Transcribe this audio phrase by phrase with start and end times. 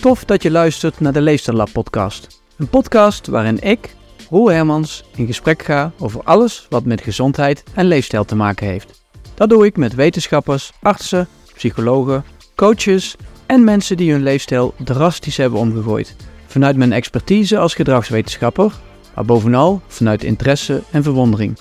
[0.00, 2.42] Tof dat je luistert naar de Leefstijllab podcast.
[2.56, 3.94] Een podcast waarin ik,
[4.30, 9.02] Roel Hermans, in gesprek ga over alles wat met gezondheid en leefstijl te maken heeft.
[9.34, 12.24] Dat doe ik met wetenschappers, artsen, psychologen,
[12.54, 16.16] coaches en mensen die hun leefstijl drastisch hebben omgegooid.
[16.46, 18.72] Vanuit mijn expertise als gedragswetenschapper,
[19.14, 21.58] maar bovenal vanuit interesse en verwondering.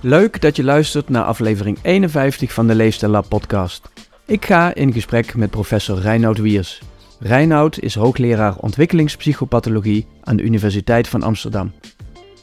[0.00, 3.90] Leuk dat je luistert naar aflevering 51 van de Leefstijllab podcast.
[4.26, 6.80] Ik ga in gesprek met professor Reinoud Wiers.
[7.24, 11.72] Reinoud is hoogleraar ontwikkelingspsychopathologie aan de Universiteit van Amsterdam.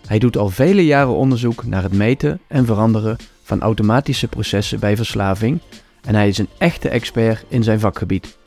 [0.08, 4.96] Hij doet al vele jaren onderzoek naar het meten en veranderen van automatische processen bij
[4.96, 5.60] verslaving
[6.02, 8.38] en hij is een echte expert in zijn vakgebied.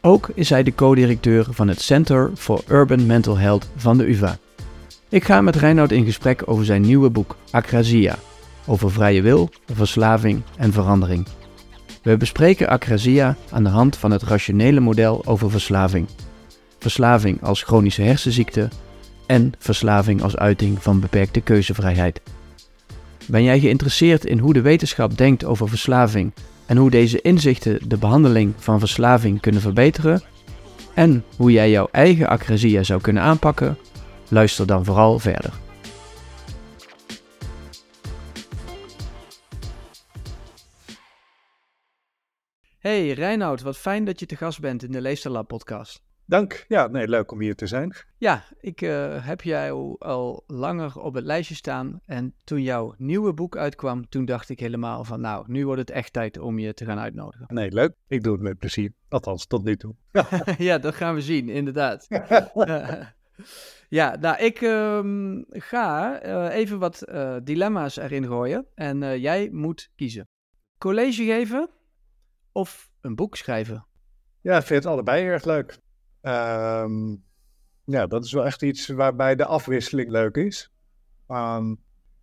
[0.00, 4.38] Ook is hij de co-directeur van het Center for Urban Mental Health van de UvA.
[5.08, 8.16] Ik ga met Reinoud in gesprek over zijn nieuwe boek Acrasia,
[8.66, 11.26] over vrije wil, verslaving en verandering.
[12.04, 16.06] We bespreken acrasia aan de hand van het rationele model over verslaving.
[16.78, 18.68] Verslaving als chronische hersenziekte
[19.26, 22.20] en verslaving als uiting van beperkte keuzevrijheid.
[23.26, 26.32] Ben jij geïnteresseerd in hoe de wetenschap denkt over verslaving
[26.66, 30.22] en hoe deze inzichten de behandeling van verslaving kunnen verbeteren?
[30.94, 33.78] En hoe jij jouw eigen acrasia zou kunnen aanpakken?
[34.28, 35.63] Luister dan vooral verder.
[42.84, 46.02] Hey Reinoud, wat fijn dat je te gast bent in de Leefstijllab podcast.
[46.26, 46.64] Dank.
[46.68, 47.94] Ja, nee, leuk om hier te zijn.
[48.18, 52.00] Ja, ik uh, heb jij al, langer op het lijstje staan.
[52.06, 55.90] En toen jouw nieuwe boek uitkwam, toen dacht ik helemaal van nou, nu wordt het
[55.90, 57.46] echt tijd om je te gaan uitnodigen.
[57.48, 57.92] Nee, leuk.
[58.08, 58.92] Ik doe het met plezier.
[59.08, 59.94] Althans, tot nu toe.
[60.58, 62.06] ja, dat gaan we zien, inderdaad.
[63.98, 68.66] ja, nou, ik um, ga uh, even wat uh, dilemma's erin gooien.
[68.74, 70.28] En jij moet kiezen.
[70.78, 71.70] College geven
[72.54, 73.86] of een boek schrijven?
[74.40, 75.78] Ja, ik vind het allebei erg leuk.
[76.22, 77.24] Um,
[77.84, 80.72] ja, dat is wel echt iets waarbij de afwisseling leuk is.
[81.28, 81.80] Um,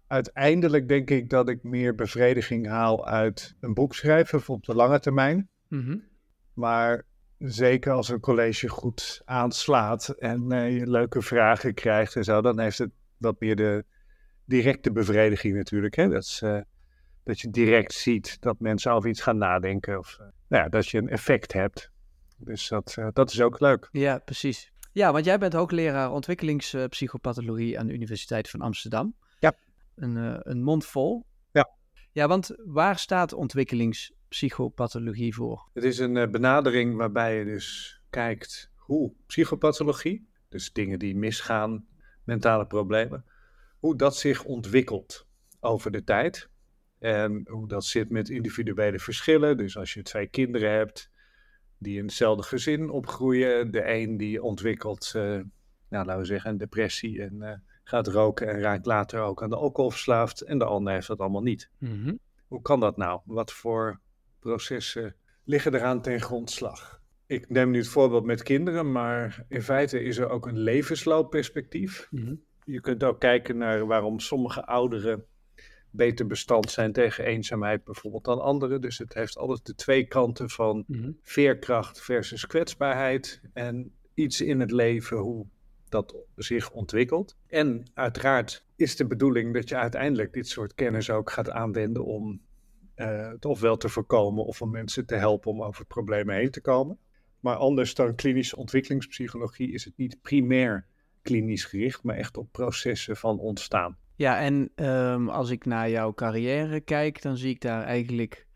[0.07, 4.99] uiteindelijk denk ik dat ik meer bevrediging haal uit een boek schrijven op de lange
[4.99, 5.49] termijn.
[5.67, 6.03] Mm -hmm.
[6.53, 7.05] Maar
[7.37, 12.59] zeker als een college goed aanslaat en uh, je leuke vragen krijgt en zo, dan
[12.59, 13.85] heeft het wat meer de
[14.45, 15.95] directe bevrediging natuurlijk.
[15.95, 16.09] Hè?
[16.09, 16.61] Dat is, uh,
[17.31, 19.97] dat je direct ziet dat mensen over iets gaan nadenken.
[19.97, 21.91] Of uh, nou ja, dat je een effect hebt.
[22.37, 23.89] Dus dat, uh, dat is ook leuk.
[23.91, 24.71] Ja, precies.
[24.91, 29.15] Ja, want jij bent hoogleraar ontwikkelingspsychopathologie aan de Universiteit van Amsterdam.
[29.39, 29.53] Ja.
[29.95, 31.25] Een, uh, een mond vol.
[31.51, 31.69] Ja.
[32.11, 35.69] Ja, want waar staat ontwikkelingspsychopathologie voor?
[35.73, 41.85] Het is een benadering waarbij je dus kijkt hoe psychopathologie, dus dingen die misgaan,
[42.23, 43.25] mentale problemen,
[43.79, 45.27] hoe dat zich ontwikkelt
[45.59, 46.49] over de tijd.
[47.01, 49.57] En hoe dat zit met individuele verschillen.
[49.57, 51.12] Dus als je twee kinderen hebt
[51.81, 53.72] die in hetzelfde gezin opgroeien.
[53.72, 55.23] De een die ontwikkelt, uh,
[55.90, 57.51] nou, laten we zeggen, een depressie en uh,
[57.84, 60.41] gaat roken en raakt later ook aan de alcohol verslaafd.
[60.41, 61.69] En de ander heeft dat allemaal niet.
[61.78, 62.19] Mm -hmm.
[62.47, 63.22] Hoe kan dat nou?
[63.25, 64.00] Wat voor
[64.40, 67.01] processen liggen eraan ten grondslag?
[67.25, 72.07] Ik neem nu het voorbeeld met kinderen, maar in feite is er ook een levensloopperspectief.
[72.09, 72.44] Mm -hmm.
[72.66, 75.25] Je kunt ook kijken naar waarom sommige ouderen
[75.91, 78.81] beter bestand zijn tegen eenzaamheid bijvoorbeeld dan anderen.
[78.81, 81.18] Dus het heeft altijd de twee kanten van mm-hmm.
[81.22, 85.46] veerkracht versus kwetsbaarheid en iets in het leven hoe
[85.90, 87.38] dat zich ontwikkelt.
[87.47, 92.41] En uiteraard is de bedoeling dat je uiteindelijk dit soort kennis ook gaat aanwenden om
[92.96, 96.62] uh, het ofwel te voorkomen of om mensen te helpen om over problemen heen te
[96.62, 96.97] komen.
[97.40, 100.85] Maar anders dan klinische ontwikkelingspsychologie is het niet primair
[101.22, 103.97] klinisch gericht, maar echt op processen van ontstaan.
[104.21, 108.47] Ja, en um, als ik naar jouw carrière kijk, dan zie ik daar eigenlijk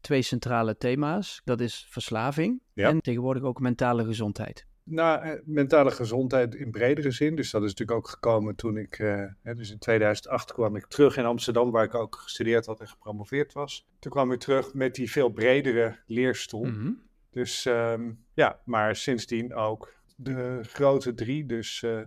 [0.00, 1.40] twee centrale thema's.
[1.44, 2.88] Dat is verslaving ja.
[2.88, 4.66] en tegenwoordig ook mentale gezondheid.
[4.82, 7.36] Nou, mentale gezondheid in bredere zin.
[7.36, 10.86] Dus dat is natuurlijk ook gekomen toen ik, uh, hè, dus in 2008 kwam ik
[10.86, 13.86] terug in Amsterdam, waar ik ook gestudeerd had en gepromoveerd was.
[13.98, 16.64] Toen kwam ik terug met die veel bredere leerstoel.
[16.64, 17.02] Mm -hmm.
[17.30, 22.00] Dus um, ja, maar sindsdien ook de grote drie, dus uh,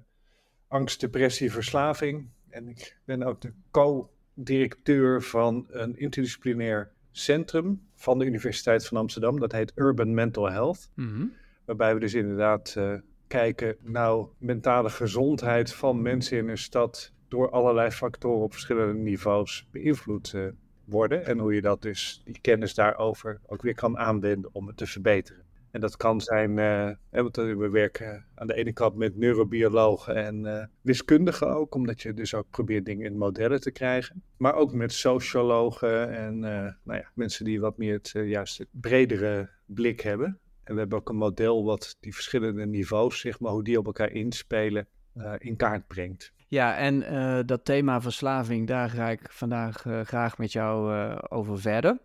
[0.68, 2.36] angst, depressie, verslaving.
[2.50, 9.40] En ik ben ook de co-directeur van een interdisciplinair centrum van de Universiteit van Amsterdam.
[9.40, 10.90] Dat heet Urban Mental Health.
[10.94, 11.34] Mm -hmm.
[11.66, 12.94] Waarbij we dus inderdaad uh,
[13.28, 19.68] kijken naar mentale gezondheid van mensen in een stad door allerlei factoren op verschillende niveaus
[19.72, 20.48] beïnvloed uh,
[20.86, 21.26] worden.
[21.26, 24.88] En hoe je dat dus, die kennis daarover ook weer kan aanwenden om het te
[24.88, 25.47] verbeteren.
[25.72, 30.46] En dat kan zijn, uh, want we werken aan de ene kant met neurobiologen en
[30.46, 34.24] uh, wiskundigen ook, omdat je dus ook probeert dingen in modellen te krijgen.
[34.38, 40.00] Maar ook met sociologen en nou ja, mensen die wat meer het juiste bredere blik
[40.00, 40.40] hebben.
[40.64, 43.86] En we hebben ook een model wat die verschillende niveaus, zeg maar, hoe die op
[43.86, 44.88] elkaar inspelen,
[45.38, 46.34] in kaart brengt.
[46.48, 47.00] Ja, en
[47.46, 50.92] dat thema verslaving, daar ga ik vandaag graag met jou
[51.30, 51.98] over verder.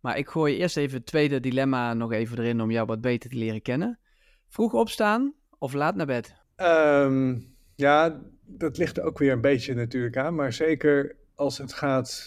[0.00, 3.30] Maar ik gooi eerst even het tweede dilemma nog even erin om jou wat beter
[3.30, 3.98] te leren kennen.
[4.48, 6.34] Vroeg opstaan of laat naar bed?
[6.56, 10.34] Um, ja, dat ligt er ook weer een beetje natuurlijk aan.
[10.34, 12.26] Maar zeker als het gaat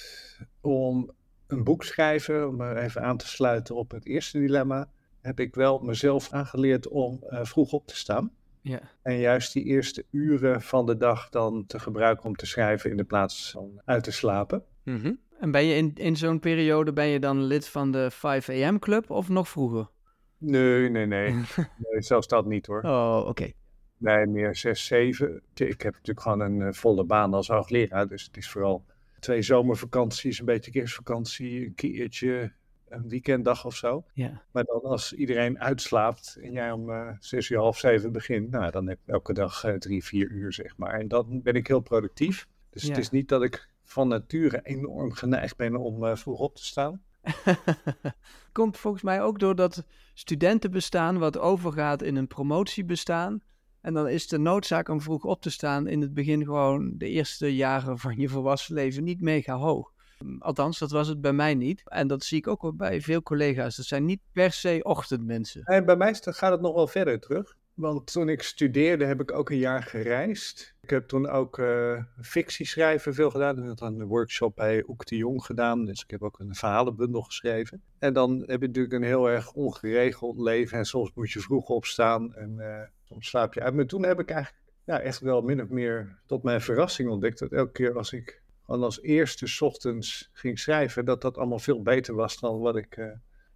[0.62, 1.12] om
[1.48, 4.90] een boek schrijven, om even aan te sluiten op het eerste dilemma,
[5.22, 8.32] heb ik wel mezelf aangeleerd om uh, vroeg op te staan.
[8.62, 8.80] Ja.
[9.02, 12.98] En juist die eerste uren van de dag dan te gebruiken om te schrijven in
[12.98, 14.64] de plaats van uit te slapen.
[14.84, 15.20] Mm -hmm.
[15.44, 18.80] En ben je in, in zo'n periode ben je dan lid van de 5 AM
[18.80, 19.90] club of nog vroeger?
[20.38, 21.32] Nee, nee, nee.
[21.90, 22.82] nee zelfs dat niet hoor.
[22.82, 23.52] Oh, oké.
[23.98, 25.42] Nee, meer 6, 7.
[25.54, 28.08] Ik heb natuurlijk gewoon een uh, volle baan als hoogleraar.
[28.08, 28.86] Dus het is vooral
[29.20, 32.52] twee zomervakanties, een beetje kerstvakantie, een keertje,
[32.90, 34.04] een weekenddag of zo.
[34.14, 34.42] Ja.
[34.52, 38.72] Maar dan als iedereen uitslaapt en jij om uh, zes uur half zeven begint, nou
[38.72, 41.00] dan heb ik elke dag uh, drie, vier uur zeg maar.
[41.00, 42.48] En dan ben ik heel productief.
[42.70, 42.90] Dus ja.
[42.90, 46.66] het is niet dat ik van nature enorm geneigd ben om uh, vroeg op te
[46.66, 47.02] staan.
[48.52, 53.42] Komt volgens mij ook door dat studentenbestaan wat overgaat in een promotiebestaan.
[53.82, 57.08] En dan is de noodzaak om vroeg op te staan in het begin gewoon de
[57.08, 59.92] eerste jaren van je volwassen leven niet mega hoog.
[60.40, 61.82] Althans, dat was het bij mij niet.
[61.86, 63.76] En dat zie ik ook wel bij veel collega's.
[63.76, 65.64] Dat zijn niet per se ochtendmensen.
[65.64, 67.56] En bij mij gaat het nog wel verder terug.
[67.74, 70.76] Want toen ik studeerde heb ik ook een jaar gereisd.
[70.82, 73.70] Ik heb toen ook uh, fictie schrijven veel gedaan.
[73.70, 75.86] Ik dan een workshop bij Oek de Jong gedaan.
[75.86, 77.82] Dus ik heb ook een verhalenbundel geschreven.
[78.00, 80.78] En dan heb je natuurlijk een heel erg ongeregeld leven.
[80.78, 83.74] En soms moet je vroeg opstaan en uh, soms slaap je uit.
[83.74, 87.40] Maar toen heb ik eigenlijk echt wel min of meer tot mijn verrassing ontdekt.
[87.40, 91.82] Dat elke keer als ik gewoon als eerste ochtends ging schrijven, dat dat allemaal veel
[91.82, 93.12] beter was dan wat ik uh,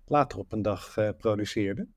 [0.05, 1.87] later op een dag produceerde.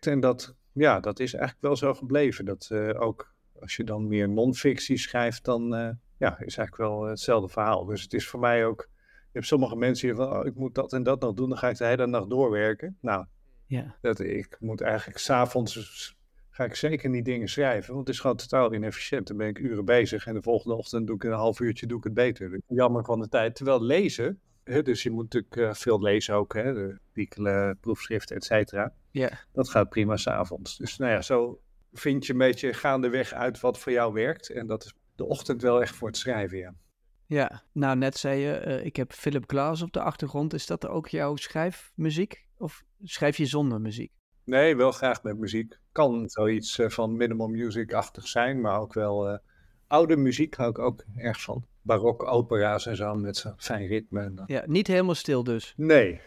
[0.00, 2.44] En dat ja, dat is eigenlijk wel zo gebleven.
[2.44, 7.02] Dat uh, ook als je dan meer non-fictie schrijft, dan uh, ja, is eigenlijk wel
[7.02, 7.84] hetzelfde verhaal.
[7.84, 8.88] Dus het is voor mij ook.
[9.02, 11.58] Je hebt sommige mensen die van, oh, ik moet dat en dat nog doen, dan
[11.58, 12.96] ga ik de hele nacht doorwerken.
[13.00, 13.26] Nou,
[13.66, 13.96] ja.
[14.00, 16.18] dat, ik moet eigenlijk s'avonds
[16.50, 19.26] ga ik zeker niet dingen schrijven, want het is gewoon totaal inefficiënt.
[19.26, 21.98] Dan ben ik uren bezig en de volgende ochtend doe ik een half uurtje doe
[21.98, 22.60] ik het beter.
[22.68, 23.54] Jammer van de tijd.
[23.54, 28.36] Terwijl lezen, hè, dus je moet natuurlijk uh, veel lezen ook, hè, de artikelen, proefschriften,
[28.36, 28.94] et cetera.
[29.10, 29.30] Ja.
[29.52, 30.76] Dat gaat prima s'avonds.
[30.76, 31.60] Dus nou ja, zo
[31.92, 34.50] vind je een beetje gaandeweg uit wat voor jou werkt.
[34.50, 36.74] En dat is de ochtend wel echt voor het schrijven, ja.
[37.26, 40.54] Ja, nou net zei je, uh, ik heb Philip Glass op de achtergrond.
[40.54, 42.46] Is dat ook jouw schrijfmuziek?
[42.58, 44.12] Of schrijf je zonder muziek?
[44.44, 45.78] Nee, wel graag met muziek.
[45.92, 49.38] Kan zoiets uh, van minimal music-achtig zijn, maar ook wel uh,
[49.86, 51.66] oude muziek hou ik ook erg van.
[51.82, 54.42] Barok opera's en zo met zo'n fijn ritme.
[54.46, 55.74] Ja, niet helemaal stil dus?
[55.76, 56.20] Nee,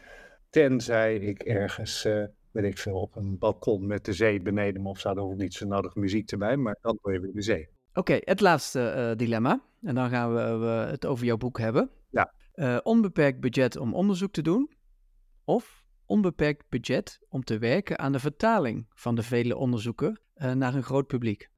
[0.49, 2.07] tenzij ik ergens
[2.53, 5.13] weet ik veel, op een balkon met de zee beneden me of zo.
[5.13, 7.69] Dan hoeft niet zo nodig muziek erbij, maar dan hoor je weer de zee.
[7.89, 9.63] Oké, okay, het laatste uh, dilemma.
[9.81, 11.89] En dan gaan we, we, het over jouw boek hebben.
[12.09, 12.33] Ja.
[12.55, 14.71] Uh, onbeperkt budget om onderzoek te doen.
[15.43, 20.73] Of onbeperkt budget om te werken aan de vertaling van de vele onderzoeken uh, naar
[20.73, 21.49] een groot publiek.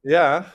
[0.00, 0.52] Ja,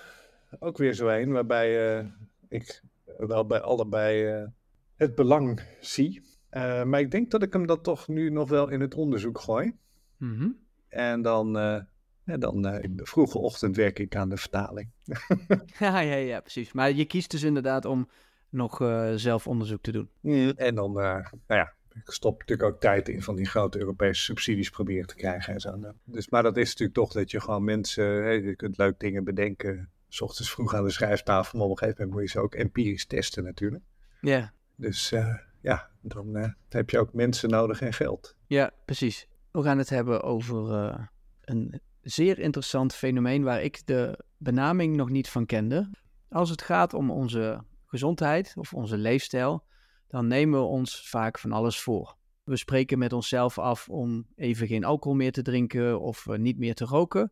[0.60, 2.12] ook weer zo een waarbij
[2.50, 2.82] ik
[3.18, 4.48] wel bij allebei
[4.96, 6.37] het belang zie.
[6.52, 9.40] Uh, maar ik denk dat ik hem dan toch nu nog wel in het onderzoek
[9.40, 9.76] gooi.
[10.18, 10.58] Mm -hmm.
[10.88, 11.80] En dan, uh,
[12.24, 14.90] ja, dan uh, in de vroege ochtend werk ik aan de vertaling.
[15.80, 16.72] ja, ja, ja, precies.
[16.72, 18.10] Maar je kiest dus inderdaad om
[18.50, 18.78] nog
[19.16, 20.10] zelf onderzoek te doen.
[20.22, 20.50] Mm.
[20.56, 24.70] En dan, nou ja, ik stop natuurlijk ook tijd in van die grote Europese subsidies
[24.70, 25.94] proberen te krijgen en zo.
[26.04, 29.24] Dus, maar dat is natuurlijk toch dat je gewoon mensen, hey, je kunt leuk dingen
[29.24, 29.90] bedenken.
[30.08, 32.56] S ochtends vroeg aan de schrijftafel, maar op een gegeven moment moet je ze ook
[32.56, 33.84] empirisch testen natuurlijk.
[34.22, 34.54] Ja.
[34.76, 35.14] Dus
[35.62, 38.36] ja, dan uh, heb je ook mensen nodig en geld.
[38.48, 39.28] Ja, precies.
[39.52, 41.06] We gaan het hebben over uh,
[41.42, 45.90] een zeer interessant fenomeen waar ik de benaming nog niet van kende.
[46.30, 49.64] Als het gaat om onze gezondheid of onze leefstijl,
[50.08, 52.16] dan nemen we ons vaak van alles voor.
[52.44, 56.58] We spreken met onszelf af om even geen alcohol meer te drinken of uh, niet
[56.58, 57.32] meer te roken.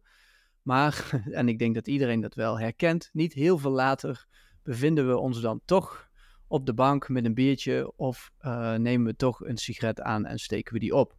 [0.62, 4.28] Maar, en ik denk dat iedereen dat wel herkent, niet heel veel later
[4.64, 6.05] bevinden we ons dan toch
[6.48, 10.40] op de bank met een biertje of uh, nemen we toch een sigaret aan en
[10.40, 11.16] steken we die op.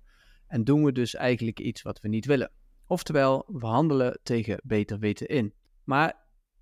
[0.46, 2.50] En doen we dus eigenlijk iets wat we niet willen.
[2.86, 5.54] Oftewel, we handelen tegen beter weten in.
[5.84, 6.14] Maar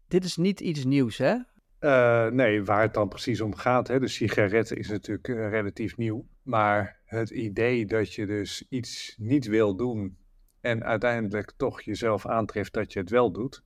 [0.09, 1.37] dit is niet iets nieuws, hè?
[1.81, 5.97] Uh, nee, waar het dan precies om gaat, hè, de sigaretten is natuurlijk uh, relatief
[5.97, 6.27] nieuw.
[6.43, 10.17] Maar het idee dat je dus iets niet wil doen
[10.61, 13.65] en uiteindelijk toch jezelf aantreft dat je het wel doet,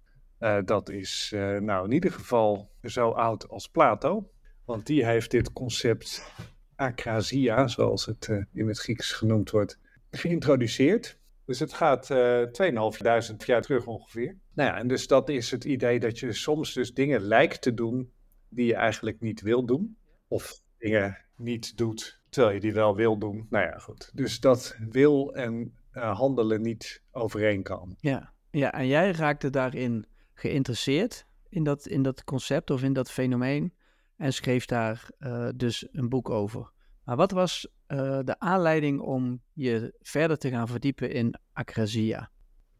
[0.64, 4.31] dat is nou in ieder geval zo oud als Plato.
[4.69, 6.33] Want die heeft dit concept
[6.77, 9.79] akrasia, zoals het uh, in het Grieks genoemd wordt,
[10.11, 11.19] geïntroduceerd.
[11.45, 14.37] Dus het gaat uh, 2500 jaar terug ongeveer.
[14.55, 17.75] Nou ja, en dus dat is het idee dat je soms dus dingen lijkt te
[17.75, 18.13] doen
[18.49, 19.97] die je eigenlijk niet wil doen.
[20.27, 23.47] Of dingen niet doet terwijl je die wel wil doen.
[23.51, 24.11] Nou ja, goed.
[24.15, 27.97] Dus dat wil en uh, handelen niet overeenkomen.
[28.01, 28.33] Ja.
[28.51, 33.73] ja, en jij raakte daarin geïnteresseerd in dat, in dat concept of in dat fenomeen
[34.19, 36.71] en schreef daar uh, dus een boek over.
[37.05, 42.31] Maar wat was uh, de aanleiding om je verder te gaan verdiepen in acrasia?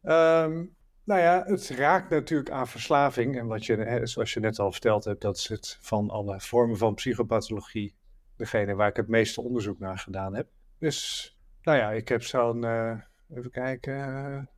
[0.03, 3.37] Um, nou ja, het raakt natuurlijk aan verslaving.
[3.37, 6.77] En wat je, zoals je net al verteld hebt, dat is het van alle vormen
[6.77, 7.95] van psychopathologie
[8.35, 10.47] degene waar ik het meeste onderzoek naar gedaan heb.
[10.79, 12.97] Dus, nou ja, ik heb zo'n, uh,
[13.29, 13.95] even kijken,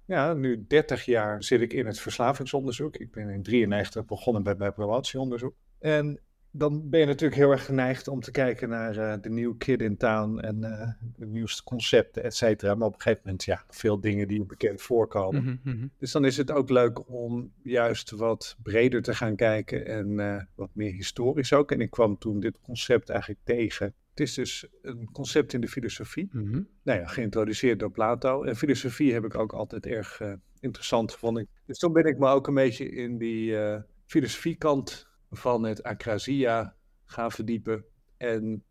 [0.05, 2.95] ja, nu 30 jaar zit ik in het verslavingsonderzoek.
[2.95, 5.55] Ik ben in 93 begonnen bij mijn promotieonderzoek.
[5.79, 6.19] En
[6.51, 9.81] dan ben je natuurlijk heel erg geneigd om te kijken naar uh, de nieuwe kid
[9.81, 12.75] in town en uh, de nieuwste concepten, et cetera.
[12.75, 15.43] Maar op een gegeven moment, ja, veel dingen die bekend voorkomen.
[15.43, 15.91] Mm -hmm.
[15.97, 20.41] Dus dan is het ook leuk om juist wat breder te gaan kijken en uh,
[20.55, 21.71] wat meer historisch ook.
[21.71, 23.93] En ik kwam toen dit concept eigenlijk tegen.
[24.09, 26.29] Het is dus een concept in de filosofie.
[26.31, 26.67] Mm -hmm.
[26.83, 28.43] Nou ja, geïntroduceerd door Plato.
[28.43, 30.21] En filosofie heb ik ook altijd erg
[30.59, 31.47] interessant gevonden.
[31.65, 33.55] Dus toen ben ik me ook een beetje in die
[34.05, 37.85] filosofiekant van het acrasia gaan verdiepen.
[38.17, 38.63] En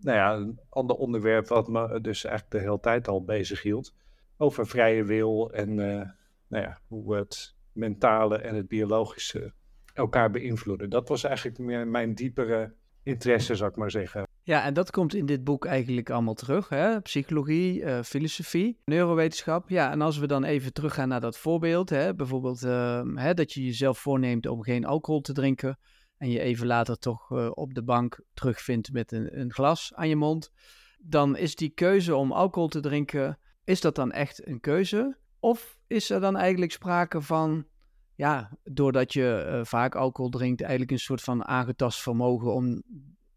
[0.00, 3.94] nou ja, een ander onderwerp wat me dus eigenlijk de hele tijd al bezig hield.
[4.36, 6.08] Over vrije wil en uh,
[6.48, 9.52] nou ja, hoe het mentale en het biologische
[9.94, 10.90] elkaar beïnvloeden.
[10.90, 14.26] Dat was eigenlijk meer mijn diepere interesse, zou ik maar zeggen.
[14.42, 16.68] Ja, en dat komt in dit boek eigenlijk allemaal terug.
[16.68, 17.00] Hè?
[17.00, 19.68] Psychologie, uh, filosofie, neurowetenschap.
[19.68, 21.90] Ja, en als we dan even teruggaan naar dat voorbeeld.
[21.90, 22.14] Hè?
[22.14, 25.78] Bijvoorbeeld uh, hè, dat je jezelf voorneemt om geen alcohol te drinken.
[26.16, 30.08] En je even later toch uh, op de bank terugvindt met een, een glas aan
[30.08, 30.50] je mond.
[30.98, 35.18] Dan is die keuze om alcohol te drinken, is dat dan echt een keuze?
[35.40, 37.66] Of is er dan eigenlijk sprake van
[38.18, 42.82] ja, doordat je uh, vaak alcohol drinkt, eigenlijk een soort van aangetast vermogen om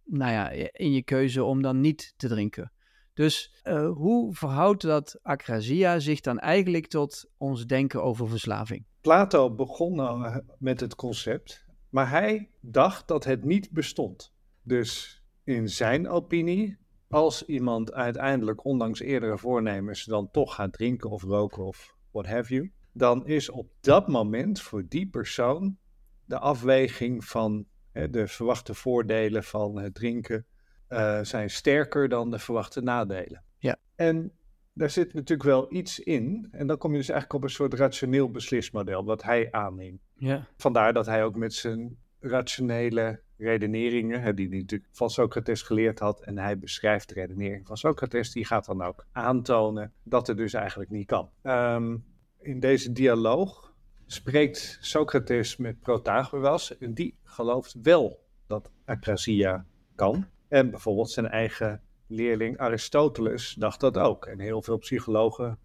[0.03, 2.71] nou ja, in je keuze om dan niet te drinken.
[3.13, 8.85] Dus uh, hoe verhoudt dat acrasia zich dan eigenlijk tot ons denken over verslaving?
[9.01, 14.33] Plato begon nou met het concept, maar hij dacht dat het niet bestond.
[14.63, 16.77] Dus in zijn opinie,
[17.09, 22.53] als iemand uiteindelijk, ondanks eerdere voornemens, dan toch gaat drinken of roken of what have
[22.53, 25.77] you, dan is op dat moment voor die persoon
[26.25, 30.45] de afweging van de verwachte voordelen van het drinken
[30.89, 33.43] uh, zijn sterker dan de verwachte nadelen.
[33.57, 33.77] Ja.
[33.95, 34.31] En
[34.73, 36.47] daar zit natuurlijk wel iets in.
[36.51, 40.01] En dan kom je dus eigenlijk op een soort rationeel beslismodel, wat hij aanneemt.
[40.15, 40.47] Ja.
[40.57, 46.21] Vandaar dat hij ook met zijn rationele redeneringen, die hij natuurlijk van Socrates geleerd had,
[46.21, 50.53] en hij beschrijft de redenering van Socrates, die gaat dan ook aantonen dat het dus
[50.53, 51.29] eigenlijk niet kan.
[51.43, 52.05] Um,
[52.41, 53.73] in deze dialoog
[54.05, 60.25] spreekt Socrates met Protagoras en die gelooft wel dat acrasia kan.
[60.47, 64.25] En bijvoorbeeld zijn eigen leerling Aristoteles dacht dat ook.
[64.25, 65.59] En heel veel psychologen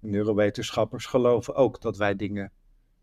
[0.00, 2.52] en neurowetenschappers geloven ook dat wij dingen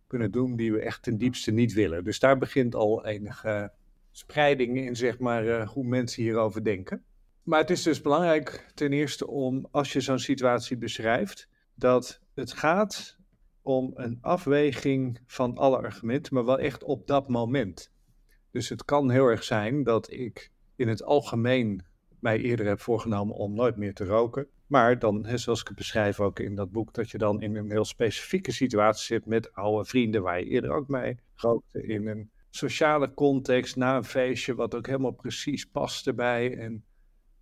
[0.08, 2.04] kunnen doen die we echt ten diepste niet willen.
[2.04, 3.72] Dus daar begint al enige
[4.12, 7.04] spreiding in, zeg maar, uh, hoe mensen hierover denken.
[7.44, 11.50] Maar het is dus belangrijk ten eerste om, als je zo'n situatie beschrijft,
[11.80, 13.18] dat het gaat
[13.62, 17.92] om een afweging van alle argumenten, maar wel echt op dat moment.
[18.52, 21.86] Dus het kan heel erg zijn dat ik in het algemeen
[22.20, 24.48] mij eerder heb voorgenomen om nooit meer te roken.
[24.68, 27.72] Maar dan, zoals ik het beschrijf ook in dat boek, dat je dan in een
[27.72, 31.88] heel specifieke situatie zit met oude vrienden waar je eerder ook mee rookte.
[31.88, 36.58] In een sociale context, na een feestje, wat ook helemaal precies past erbij.
[36.58, 36.84] En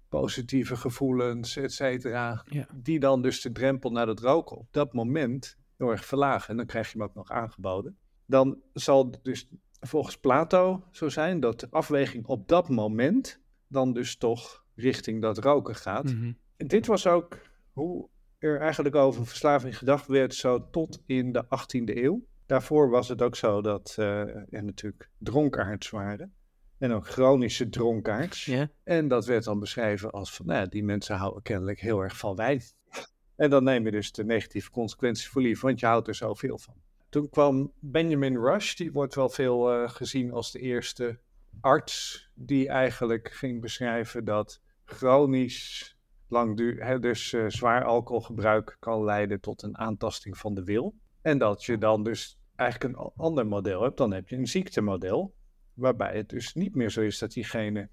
[0.09, 2.43] positieve gevoelens, et cetera.
[2.45, 2.67] Ja.
[2.75, 6.49] Die dan dus de drempel naar het roken op dat moment heel erg verlagen.
[6.49, 7.97] En dan krijg je hem ook nog aangeboden.
[8.25, 9.49] Dan zal het dus
[9.79, 15.37] volgens Plato zo zijn dat de afweging op dat moment dan dus toch richting dat
[15.37, 16.03] roken gaat.
[16.03, 16.31] Mhm.
[16.57, 17.39] En dit was ook
[17.71, 22.25] hoe er eigenlijk over verslaving gedacht werd, zo tot in de 18e eeuw.
[22.45, 24.05] Daarvoor was het ook zo dat uh,
[24.53, 26.33] er natuurlijk dronkaards waren.
[26.77, 28.45] En ook chronische dronkaards.
[28.45, 28.69] Ja.
[28.83, 32.17] En dat werd dan beschreven als van, nou ja, die mensen houden kennelijk heel erg
[32.17, 32.61] van wijn.
[33.35, 36.57] En dan neem je dus de negatieve consequenties voor lief, want je houdt er zoveel
[36.57, 36.73] van.
[37.09, 41.19] Toen kwam Benjamin Rush, die wordt wel veel uh, gezien als de eerste
[41.61, 49.63] arts die eigenlijk ging beschrijven dat chronisch langdurig, dus uh, zwaar alcoholgebruik kan leiden tot
[49.63, 50.95] een aantasting van de wil.
[51.21, 53.97] En dat je dan dus eigenlijk een ander model hebt.
[53.97, 55.33] Dan heb je een ziektemodel,
[55.77, 57.89] waarbij het dus niet meer zo is dat diegene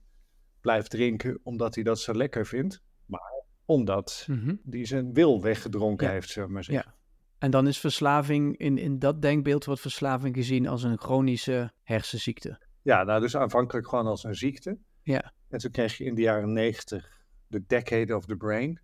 [0.60, 3.32] blijft drinken omdat hij dat zo lekker vindt, maar
[3.64, 4.54] omdat Mhm.
[4.62, 6.12] die zijn wil weggedronken Ja.
[6.12, 6.84] heeft, zeg maar zeggen.
[6.88, 6.94] Ja.
[7.38, 12.58] En dan is verslaving, in, in dat denkbeeld wordt verslaving gezien als een chronische hersenziekte.
[12.82, 14.78] Ja, nou dus aanvankelijk gewoon als een ziekte.
[15.02, 15.32] Ja.
[15.48, 17.12] En toen kreeg je in de jaren negentig
[17.46, 18.80] de Decade of the Brain.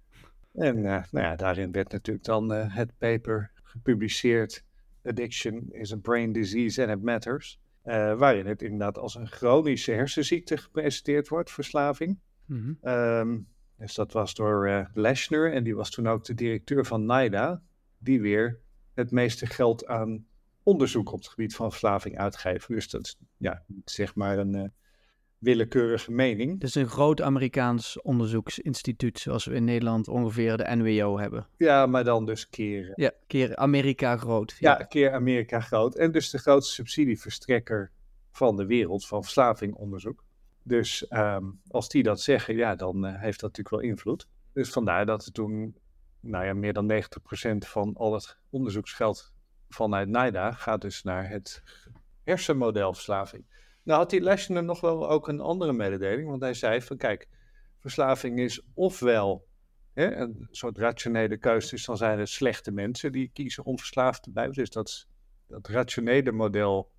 [0.53, 4.65] En eh, nou ja, daarin werd natuurlijk dan eh, het paper gepubliceerd.
[5.05, 7.60] Addiction is a brain disease and it matters.
[7.83, 12.19] Eh, waarin het inderdaad als een chronische hersenziekte gepresenteerd wordt, verslaving.
[12.45, 12.73] Mhm.
[12.81, 13.39] Ehm,
[13.77, 17.63] dus dat was door eh Leschner en die was toen ook de directeur van NIDA,
[17.99, 18.61] die weer
[18.95, 20.27] het meeste geld aan
[20.63, 22.75] onderzoek op het gebied van verslaving uitgeven.
[22.75, 24.69] Dus dat is ja, zeg maar een eh,
[25.41, 26.63] willekeurige mening.
[26.63, 31.47] Is een groot Amerikaans onderzoeksinstituut, zoals we in Nederland ongeveer de NWO hebben.
[31.57, 34.57] Ja, maar dan dus keer, Ja, keer Amerika groot.
[34.59, 35.95] ja, keer Amerika groot.
[35.95, 37.91] En dus de grootste subsidieverstrekker
[38.31, 40.25] van de wereld van verslavingonderzoek.
[40.63, 44.29] Dus ehm, als die dat zeggen, ja, dan eh, heeft dat natuurlijk wel invloed.
[44.53, 45.77] Dus vandaar dat er toen,
[46.21, 49.33] nou ja, meer dan 90% van al het onderzoeksgeld
[49.69, 51.63] vanuit NIDA gaat dus naar het
[52.25, 53.45] hersenmodel verslaving.
[53.91, 57.29] Nou had die Leschner nog wel ook een andere mededeling, want hij zei van kijk,
[57.79, 59.47] verslaving is ofwel
[59.93, 64.23] hè, een soort rationele keuze, dus dan zijn het slechte mensen die kiezen om verslaafd
[64.23, 64.55] te blijven.
[64.55, 65.07] Dus dat,
[65.47, 66.91] dat rationele model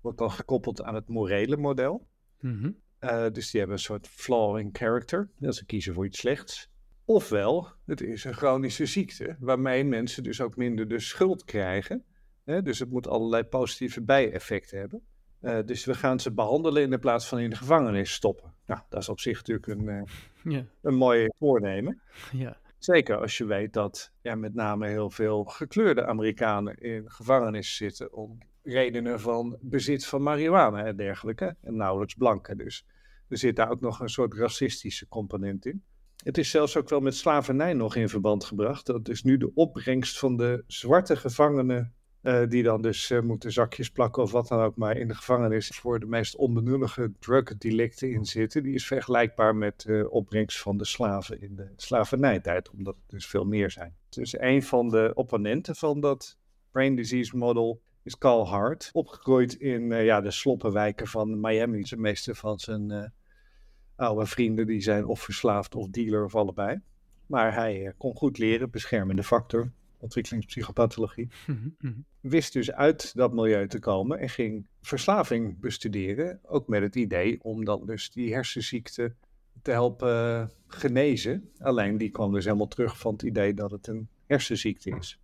[0.00, 2.06] wordt dan gekoppeld aan het morele model.
[2.40, 2.70] Mhm.
[3.00, 5.30] Uh, dus die hebben een soort flaw in character.
[5.38, 6.70] Dat ze kiezen voor iets slechts.
[7.04, 12.04] Ofwel, het is een chronische ziekte, waarmee mensen dus ook minder de schuld krijgen.
[12.44, 12.62] Hè?
[12.62, 15.02] Dus het moet allerlei positieve bijeffecten hebben.
[15.42, 18.54] Uh, dus we gaan ze behandelen in plaats van in de gevangenis stoppen.
[18.66, 20.02] Nou, dat is op zich natuurlijk een, uh,
[20.54, 20.64] ja.
[20.82, 22.00] een mooi voornemen.
[22.32, 22.56] Ja.
[22.78, 28.12] Zeker als je weet dat ja, met name heel veel gekleurde Amerikanen in gevangenis zitten
[28.12, 31.56] om redenen van bezit van marihuana en dergelijke.
[31.60, 32.86] En nauwelijks blanken dus.
[33.28, 35.82] Er zit daar ook nog een soort racistische component in.
[36.24, 38.86] Het is zelfs ook wel met slavernij nog in verband gebracht.
[38.86, 41.94] Dat is nu de opbrengst van de zwarte gevangenen.
[42.22, 45.14] Uh, die dan dus uh, moeten zakjes plakken of wat dan ook maar in de
[45.14, 48.62] gevangenis voor de meest onbenullige drugdelicten in zitten.
[48.62, 53.10] Die is vergelijkbaar met de uh, opbrengst van de slaven in de slavernijtijd, omdat het
[53.10, 53.94] dus veel meer zijn.
[54.08, 56.38] Dus een van de opponenten van dat
[56.70, 58.90] brain disease model is Carl Hart.
[58.92, 61.82] Opgegroeid in ja, de sloppenwijken van Miami.
[61.82, 63.12] De meeste van zijn
[63.96, 66.80] oude vrienden die zijn of verslaafd of dealer of allebei.
[67.26, 71.28] Maar hij kon goed leren, beschermende factor, ontwikkelingspsychopathologie.
[71.46, 72.04] Mm -hmm.
[72.20, 76.40] Wist dus uit dat milieu te komen en ging verslaving bestuderen.
[76.42, 79.14] Ook met het idee om dan dus die hersenziekte
[79.62, 81.50] te helpen genezen.
[81.58, 85.18] Alleen die kwam dus helemaal terug van het idee dat het een hersenziekte is.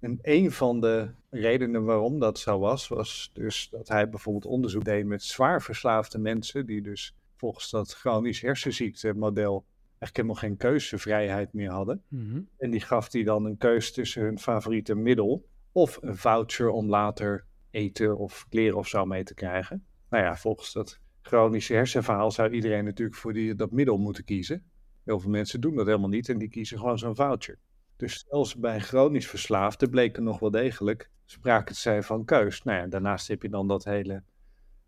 [0.00, 4.84] En een van de redenen waarom dat zo was, was dus dat hij bijvoorbeeld onderzoek
[4.84, 9.64] deed met zwaar verslaafde mensen, die dus volgens dat chronisch hersenziektemodel
[10.02, 12.02] eigenlijk helemaal geen keuzevrijheid meer hadden.
[12.08, 12.48] Mm -hmm.
[12.58, 16.88] En die gaf hij dan een keus tussen hun favoriete middel of een voucher om
[16.88, 19.86] later eten of kleren of zo mee te krijgen.
[20.10, 24.64] Nou ja, volgens dat chronische hersenverhaal zou iedereen natuurlijk voor die, dat middel moeten kiezen.
[25.04, 27.58] Heel veel mensen doen dat helemaal niet en die kiezen gewoon zo'n voucher.
[27.96, 32.62] Dus zelfs bij chronisch verslaafden bleek er nog wel degelijk sprake te zijn van keus.
[32.62, 34.22] Nou ja, daarnaast heb je dan dat hele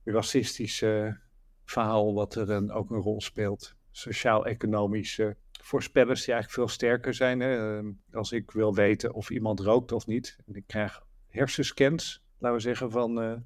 [0.04, 1.18] racistische
[1.64, 3.74] verhaal wat er dan ook een rol speelt.
[3.96, 7.40] Sociaal-economische voorspellers die eigenlijk veel sterker zijn.
[7.40, 7.80] Hè?
[8.12, 10.38] Als ik wil weten of iemand rookt of niet.
[10.46, 13.36] En ik krijg hersenscans, laten we zeggen, van uh,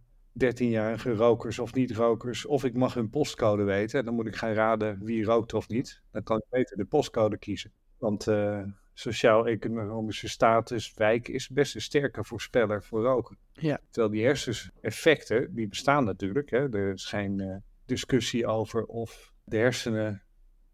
[0.46, 2.46] 13-jarige rokers of niet-rokers.
[2.46, 3.98] Of ik mag hun postcode weten.
[3.98, 6.02] En dan moet ik gaan raden wie rookt of niet.
[6.10, 7.72] Dan kan ik beter de postcode kiezen.
[7.98, 8.62] Want uh,
[8.94, 13.38] sociaal-economische status, wijk is best een sterke voorspeller voor roken.
[13.52, 13.80] Ja.
[13.90, 16.50] Terwijl die herseneffecten, die bestaan natuurlijk.
[16.50, 16.72] Hè?
[16.72, 20.22] Er is geen uh, discussie over of de hersenen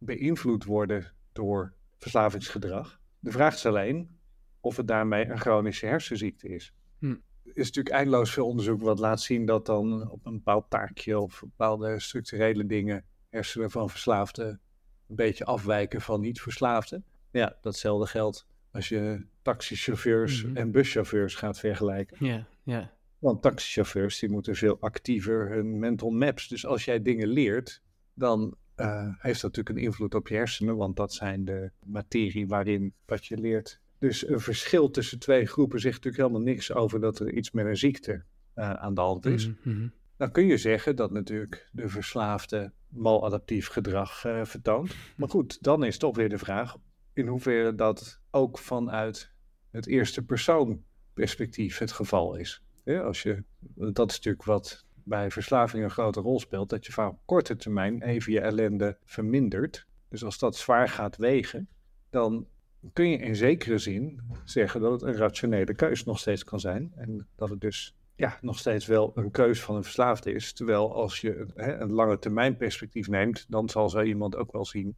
[0.05, 3.01] beïnvloed worden door verslavingsgedrag.
[3.19, 4.19] De vraag is alleen
[4.61, 6.75] of het daarmee een chronische hersenziekte is.
[6.99, 7.07] Hm.
[7.45, 11.19] Er is natuurlijk eindeloos veel onderzoek wat laat zien dat dan op een bepaald taakje
[11.19, 14.61] of bepaalde structurele dingen hersenen van verslaafden
[15.09, 17.05] een beetje afwijken van niet-verslaafden.
[17.31, 20.57] Ja, datzelfde geldt als je taxichauffeurs Mhm.
[20.57, 22.27] en buschauffeurs gaat vergelijken.
[22.27, 22.93] Ja, ja.
[23.19, 26.49] Want taxichauffeurs die moeten veel actiever hun mental maps.
[26.49, 27.83] Dus als jij dingen leert,
[28.15, 30.77] dan eh, heeft dat natuurlijk een invloed op je hersenen.
[30.77, 33.81] Want dat zijn de materie waarin wat je leert.
[33.99, 37.67] Dus een verschil tussen twee groepen zegt natuurlijk helemaal niks over dat er iets met
[37.67, 39.49] een ziekte eh, aan de hand is.
[39.49, 39.89] Mhm, mhm.
[40.17, 44.95] Dan kun je zeggen dat natuurlijk de verslaafde maladaptief gedrag eh, vertoont.
[45.17, 46.77] Maar goed, dan is toch weer de vraag
[47.13, 49.33] in hoeverre dat ook vanuit
[49.71, 50.83] het eerste persoon
[51.15, 52.63] perspectief het geval is.
[52.85, 56.93] Ja, als je, dat is natuurlijk wat bij verslaving een grote rol speelt, dat je
[56.93, 59.87] vaak op korte termijn even je ellende vermindert.
[60.09, 61.69] Dus als dat zwaar gaat wegen,
[62.11, 62.47] dan
[62.93, 66.93] kun je in zekere zin zeggen dat het een rationele keus nog steeds kan zijn.
[66.95, 70.53] En dat het dus ja, nog steeds wel een keus van een verslaafde is.
[70.53, 74.65] Terwijl als je hè, een lange termijn perspectief neemt, dan zal zo iemand ook wel
[74.65, 74.97] zien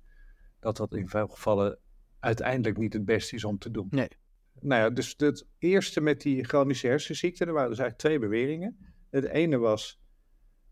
[0.61, 1.79] dat dat in veel gevallen
[2.21, 3.87] uiteindelijk niet het beste is om te doen.
[3.90, 4.09] Nee.
[4.61, 8.86] Nou ja, dus het eerste met die chronische hersenziekte, er waren dus eigenlijk twee beweringen.
[9.11, 10.01] Het ene was,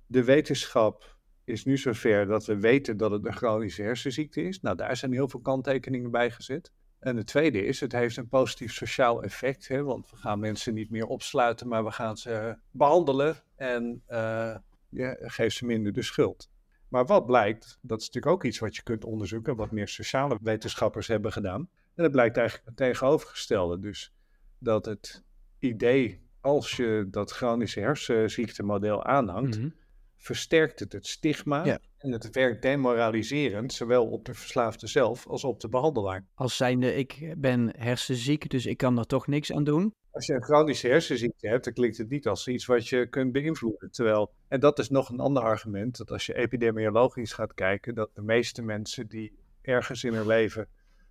[0.06, 4.60] de wetenschap is nu zover dat we weten dat het een chronische hersenziekte is.
[4.60, 6.72] Nou, daar zijn heel veel kanttekeningen bij gezet.
[6.98, 10.74] En het tweede is, het heeft een positief sociaal effect, hè, want we gaan mensen
[10.74, 14.56] niet meer opsluiten, maar we gaan ze behandelen en uh,
[14.88, 16.50] ja, geef ze minder de schuld.
[16.88, 20.38] Maar wat blijkt, dat is natuurlijk ook iets wat je kunt onderzoeken, wat meer sociale
[20.42, 21.68] wetenschappers hebben gedaan.
[21.94, 23.78] En dat blijkt eigenlijk het tegenovergestelde.
[23.78, 24.14] Dus
[24.58, 25.24] dat het
[25.58, 29.74] idee, als je dat chronische hersenziektemodel aanhangt, mm
[30.16, 35.60] versterkt het het stigma en het werkt demoraliserend, zowel op de verslaafde zelf als op
[35.60, 36.26] de behandelaar.
[36.34, 39.94] Als zijnde, ik ben hersenziek, dus ik kan er toch niks aan doen.
[40.10, 43.32] Als je een chronische hersenziekte hebt, dan klinkt het niet als iets wat je kunt
[43.32, 43.90] beïnvloeden.
[43.90, 48.10] Terwijl, en dat is nog een ander argument, dat als je epidemiologisch gaat kijken, dat
[48.14, 50.68] de meeste mensen die ergens in hun leven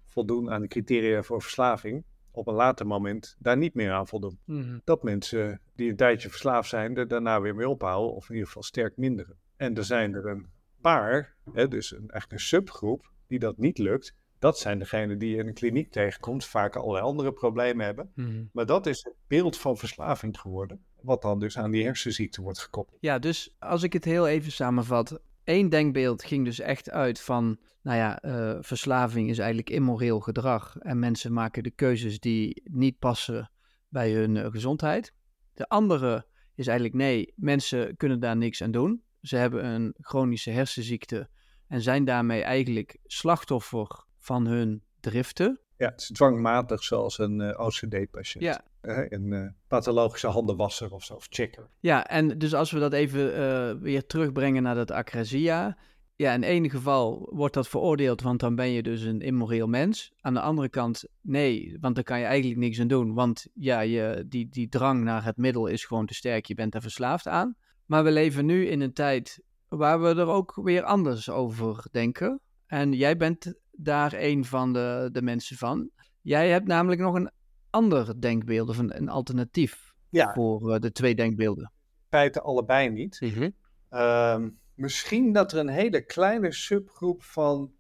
[0.08, 4.40] voldoen aan de criteria voor verslaving, op een later moment daar niet meer aan voldoen.
[4.46, 4.80] Mhm.
[4.84, 8.48] Dat mensen die een tijdje verslaafd zijn, er daarna weer mee ophouden, of in ieder
[8.48, 9.38] geval sterk minderen.
[9.56, 10.48] En er zijn er een
[10.82, 14.16] paar, hè, dus een, eigenlijk een subgroep, die dat niet lukt.
[14.40, 18.12] Dat zijn degenen die in een kliniek tegenkomt, vaak allerlei andere problemen hebben.
[18.16, 18.44] Mhm.
[18.52, 22.60] Maar dat is het beeld van verslaving geworden, wat dan dus aan die hersenziekte wordt
[22.60, 22.98] gekoppeld.
[23.02, 27.60] Ja, dus als ik het heel even samenvat, Eén denkbeeld ging dus echt uit van,
[27.82, 33.00] nou ja, uh, verslaving is eigenlijk immoreel gedrag en mensen maken de keuzes die niet
[33.00, 33.52] passen
[33.90, 35.14] bij hun uh, gezondheid.
[35.54, 36.26] De andere
[36.56, 39.04] is eigenlijk nee, mensen kunnen daar niks aan doen.
[39.22, 41.30] Ze hebben een chronische hersenziekte
[41.68, 45.62] en zijn daarmee eigenlijk slachtoffer van hun driften.
[45.78, 48.44] Ja, het is dwangmatig zoals een uh, eh, OCD-patiënt.
[48.44, 48.62] Ja.
[48.82, 51.70] een uh, pathologische handenwasser of zo, of checker.
[51.80, 55.78] Ja, en dus als we dat even uh, weer terugbrengen naar dat acrasia.
[56.16, 60.14] Ja, in één geval wordt dat veroordeeld, want dan ben je dus een immoreel mens.
[60.20, 63.14] Aan de andere kant, nee, want dan kan je eigenlijk niks aan doen.
[63.14, 66.76] Want ja, je, die, die drang naar het middel is gewoon te sterk, je bent
[66.76, 67.56] er verslaafd aan.
[67.86, 72.42] Maar we leven nu in een tijd waar we er ook weer anders over denken.
[72.74, 75.90] En jij bent daar een van de, de mensen van.
[76.22, 77.32] Jij hebt namelijk nog een
[77.70, 81.72] ander denkbeeld of een, een alternatief voor uh, de twee denkbeelden.
[82.10, 83.22] Feiten allebei niet.
[83.22, 83.50] Mhm.
[83.90, 87.72] Ehm, misschien dat er een hele kleine subgroep van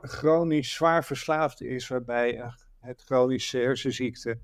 [0.00, 4.38] chronisch zwaar verslaafden is, waarbij het chronische hersenziekte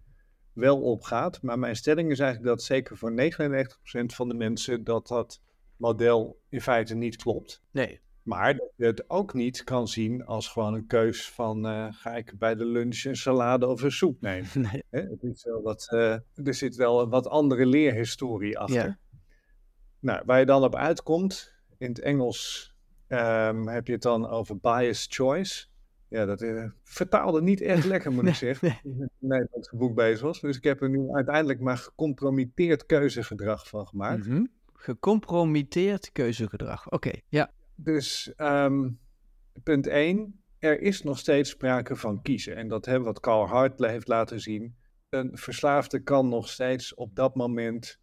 [0.53, 1.43] wel opgaat.
[1.43, 5.41] Maar mijn stelling is eigenlijk dat zeker voor 99% van de mensen dat dat
[5.77, 7.62] model in feite niet klopt.
[7.71, 8.02] Nee.
[8.23, 12.17] Maar dat je het ook niet kan zien als gewoon een keus van uh, ga
[12.17, 14.49] ik bij de lunch een salade of een soep nemen.
[14.55, 14.83] Nee.
[14.91, 16.13] Het is wel wat, uh,
[16.47, 18.85] er zit wel een wat andere leerhistorie achter.
[18.85, 18.99] Ja.
[19.99, 22.73] Nou, waar je dan op uitkomt, in het Engels
[23.09, 25.67] um, heb je het dan over biased choice.
[26.09, 28.69] Ja, dat uh, vertaalde niet echt lekker, moet ik zeggen.
[28.83, 28.95] Nee.
[28.95, 30.41] Een Nederlands boek bezig was.
[30.41, 34.27] Dus ik heb er nu uiteindelijk maar gecompromitteerd keuzegedrag van gemaakt.
[34.27, 34.49] Mm -hmm.
[34.75, 37.51] Gecompromitteerd keuzegedrag, oké, ja.
[37.75, 39.01] Dus um,
[39.63, 42.57] punt 1, er is nog steeds sprake van kiezen.
[42.57, 44.77] En dat hebben wat Carl Hartley heeft laten zien.
[45.09, 48.01] Een verslaafde kan nog steeds op dat moment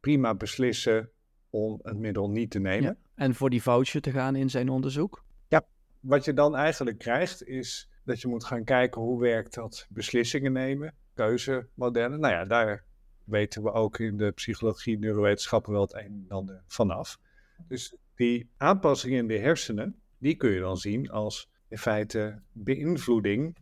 [0.00, 1.10] prima beslissen
[1.50, 2.82] om het middel niet te nemen.
[2.82, 5.24] Ja, en voor die voucher te gaan in zijn onderzoek?
[5.48, 5.66] Ja,
[6.00, 10.52] wat je dan eigenlijk krijgt is dat je moet gaan kijken hoe werkt dat beslissingen
[10.52, 12.20] nemen, keuzemodellen.
[12.20, 12.84] Nou ja, daar
[13.24, 17.18] weten we ook in de psychologie, neurowetenschappen wel het een en ander vanaf.
[17.68, 23.56] Dus die aanpassingen in de hersenen, die kun je dan zien als in feite beïnvloeding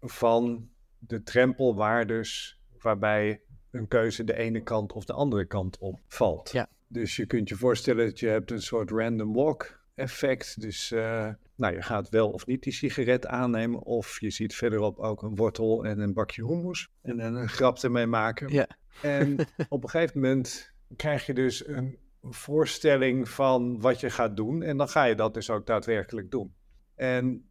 [0.00, 6.50] van de drempelwaardes waarbij een keuze de ene kant of de andere kant op valt.
[6.52, 6.68] Ja.
[6.86, 10.60] Dus je kunt je voorstellen dat je hebt een soort random walk effect.
[10.60, 13.82] Dus uh, nou, je gaat wel of niet die sigaret aannemen.
[13.82, 16.88] Of je ziet verderop ook een wortel en een bakje hummus.
[17.02, 18.52] En dan een grap ermee maken.
[18.52, 18.66] Ja.
[19.02, 19.36] En
[19.68, 21.98] op een gegeven moment krijg je dus een
[22.32, 24.62] voorstelling van wat je gaat doen.
[24.62, 26.54] En dan ga je dat dus ook daadwerkelijk doen.
[26.94, 27.48] En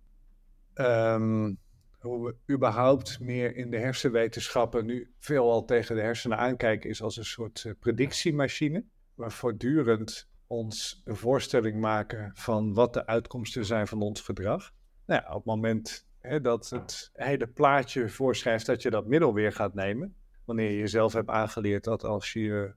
[0.76, 1.58] um,
[2.00, 7.18] hoe we überhaupt meer in de hersenwetenschappen nu veelal tegen de hersenen aankijken, is als
[7.18, 8.86] een soort uh, predictiemachine.
[9.16, 14.74] Waar voortdurend ons een voorstelling maken van wat de uitkomsten zijn van ons gedrag.
[15.06, 19.34] Nou ja, op het moment hè, dat het hele plaatje voorschrijft dat je dat middel
[19.34, 22.74] weer gaat nemen, wanneer je jezelf hebt aangeleerd dat als je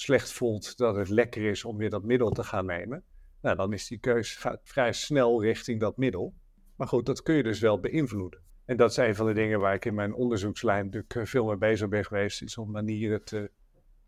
[0.00, 3.04] slecht voelt dat het lekker is om weer dat middel te gaan nemen,
[3.40, 6.34] nou, dan is die keus gaat vrij snel richting dat middel.
[6.76, 8.40] Maar goed, dat kun je dus wel beïnvloeden.
[8.64, 11.46] En dat is een van de dingen waar ik in mijn onderzoekslijn natuurlijk eh, veel
[11.46, 13.50] mee bezig ben geweest, is om manieren te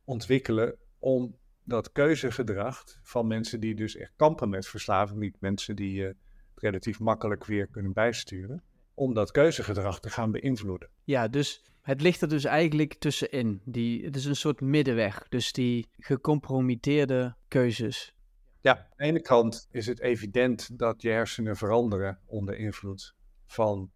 [0.05, 6.01] ontwikkelen om dat keuzegedrag van mensen die dus echt kampen met verslaving, niet mensen die
[6.01, 6.11] uh,
[6.55, 8.63] relatief makkelijk weer kunnen bijsturen,
[8.99, 10.89] om dat keuzegedrag te gaan beïnvloeden.
[11.05, 13.61] Ja, dus het ligt er dus eigenlijk tussenin.
[13.65, 15.29] Die, het is een soort middenweg.
[15.29, 18.15] Dus die gecompromitteerde keuzes.
[18.61, 23.15] Ja, aan de ene kant is het evident dat je hersenen veranderen onder invloed
[23.47, 23.91] van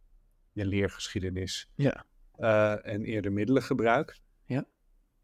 [0.52, 2.04] je leergeschiedenis ja.
[2.38, 4.20] Uh, en eerder middelengebruik.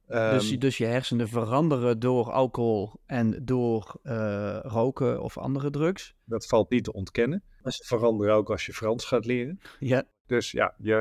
[0.09, 6.15] Dus, Um, dus je hersenen veranderen door alcohol en door uh, roken of andere drugs.
[6.25, 7.43] dat valt niet te ontkennen.
[7.65, 9.61] Ze veranderen ook als je Frans gaat leren.
[9.79, 10.95] Ja, Dus ja, je,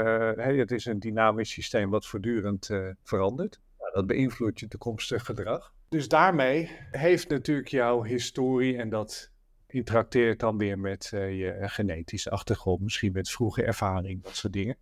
[0.58, 3.60] het is een dynamisch systeem wat voortdurend eh, verandert.
[3.80, 5.74] Nou, dat beïnvloedt je toekomstig gedrag.
[5.90, 9.32] Dus daarmee heeft natuurlijk jouw historie en dat
[9.68, 14.78] interacteert dan weer met eh, je genetische achtergrond, misschien met vroege ervaring, dat soort dingen.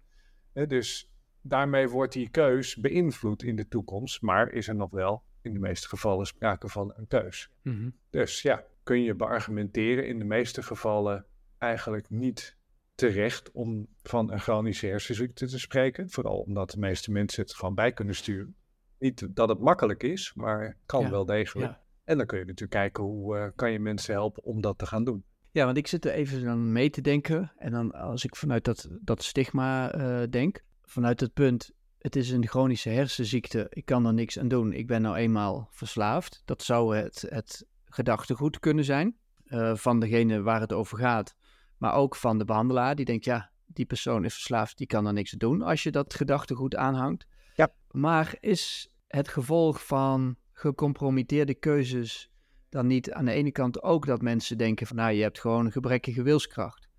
[0.53, 1.09] Dus
[1.47, 5.59] daarmee wordt die keus beïnvloed in de toekomst, maar is er nog wel in de
[5.59, 7.49] meeste gevallen sprake van een keus.
[7.61, 7.89] Mhm.
[8.09, 11.25] Dus ja, kun je beargumenteren in de meeste gevallen
[11.57, 12.57] eigenlijk niet
[12.95, 16.09] terecht om van een chronische hersenziekte te spreken.
[16.09, 18.55] Vooral omdat de meeste mensen het gewoon bij kunnen sturen.
[18.99, 21.71] Niet dat het makkelijk is, maar kan Ja, wel degelijk.
[21.71, 21.83] ja.
[22.03, 24.85] En dan kun je natuurlijk kijken hoe eh, kan je mensen helpen om dat te
[24.85, 25.23] gaan doen.
[25.51, 27.51] Ja, want ik zit er even dan mee te denken.
[27.57, 32.29] En dan als ik vanuit dat, dat stigma eh, denk, vanuit het punt, het is
[32.29, 36.41] een chronische hersenziekte, ik kan er niks aan doen, ik ben nou eenmaal verslaafd.
[36.45, 41.35] Dat zou het, het gedachtegoed kunnen zijn eh, van degene waar het over gaat.
[41.77, 45.13] Maar ook van de behandelaar, die denkt, ja, die persoon is verslaafd, die kan er
[45.13, 47.25] niks aan doen als je dat gedachtegoed aanhangt.
[47.55, 47.73] Ja.
[47.91, 52.29] Maar is het gevolg van gecompromitteerde keuzes
[52.69, 55.65] dan niet aan de ene kant ook dat mensen denken van nou, je hebt gewoon
[55.65, 56.89] een gebrekkige wilskracht.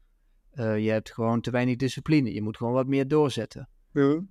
[0.51, 2.33] Eh, je hebt gewoon te weinig discipline.
[2.33, 3.68] Je moet gewoon wat meer doorzetten.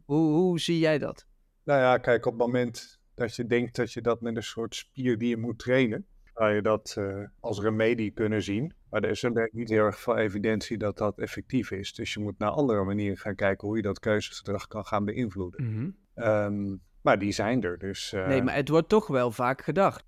[0.06, 1.25] Hoe, hoe zie jij dat?
[1.63, 4.75] Nou ja, kijk, op het moment dat je denkt dat je dat met een soort
[4.75, 8.73] spier die je moet trainen, zou je dat eh, als remedie kunnen zien.
[8.89, 11.93] Maar er is er niet heel erg veel evidentie dat dat effectief is.
[11.93, 15.65] Dus je moet naar andere manieren gaan kijken hoe je dat keuzegedrag kan gaan beïnvloeden.
[16.13, 18.13] Ehm, maar die zijn er, dus...
[18.13, 20.04] eh, Nee, maar het wordt toch wel vaak gedacht.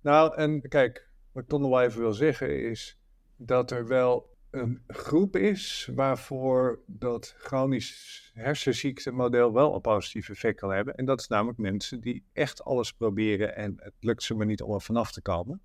[0.00, 2.98] Nou, en kijk, wat ik toch nog wel even wil zeggen is
[3.36, 10.72] dat er wel een groep is waarvoor dat chronisch hersenziektemodel wel een positief effect kan
[10.72, 10.94] hebben.
[10.94, 14.62] En dat is namelijk mensen die echt alles proberen en het lukt ze maar niet
[14.62, 15.62] om er vanaf te komen.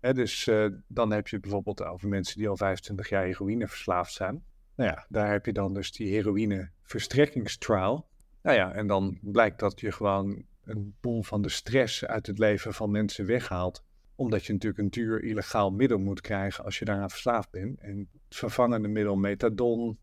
[0.00, 4.12] Hè, dus eh, dan heb je bijvoorbeeld over mensen die al 25 jaar heroïne verslaafd
[4.12, 4.44] zijn.
[4.74, 8.08] Nou ja, daar heb je dan dus die heroïne verstrekkingstrial.
[8.42, 12.38] Nou ja, en dan blijkt dat je gewoon een boel van de stress uit het
[12.38, 13.84] leven van mensen weghaalt.
[14.20, 17.80] Omdat je natuurlijk een duur illegaal middel moet krijgen als je daaraan verslaafd bent.
[17.80, 19.98] En het vervangende middel methadon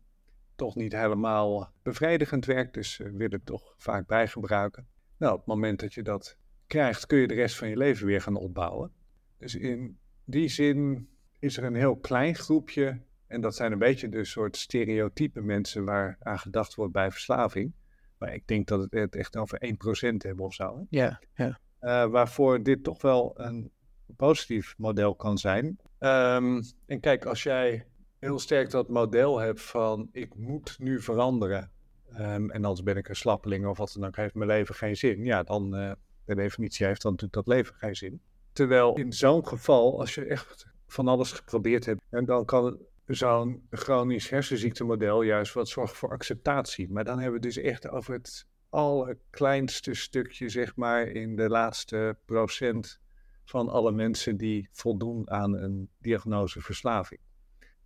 [0.56, 4.86] toch niet helemaal bevredigend werkt, dus ze willen het toch vaak bijgebruiken.
[5.16, 8.06] Nou, op het moment dat je dat krijgt, kun je de rest van je leven
[8.06, 8.92] weer gaan opbouwen.
[9.36, 14.08] Dus in die zin is er een heel klein groepje, en dat zijn een beetje
[14.08, 17.72] de soort stereotype mensen waar aan gedacht wordt bij verslaving.
[18.18, 20.76] Maar ik denk dat het het echt over 1% hebben of zo.
[20.76, 20.82] Hè?
[20.90, 21.58] Ja, ja.
[21.78, 23.70] Eh, waarvoor dit toch wel een
[24.16, 25.78] positief model kan zijn.
[25.98, 27.86] Ehm, en kijk, als jij
[28.18, 31.70] heel sterk dat model hebt van ik moet nu veranderen.
[32.12, 34.96] ehm, en anders ben ik een slappeling of wat dan ook, heeft mijn leven geen
[34.96, 35.24] zin.
[35.24, 35.92] Ja, dan uh,
[36.24, 38.20] de definitie heeft dan natuurlijk dat leven geen zin.
[38.52, 43.66] Terwijl in zo'n geval, als je echt van alles geprobeerd hebt, en dan kan zo'n
[43.70, 46.90] chronisch hersenziektemodel juist wat zorgen voor acceptatie.
[46.90, 52.16] Maar dan hebben we dus echt over het allerkleinste stukje, zeg maar, in de laatste
[52.24, 53.00] procent
[53.48, 57.20] van alle mensen die voldoen aan een diagnose verslaving.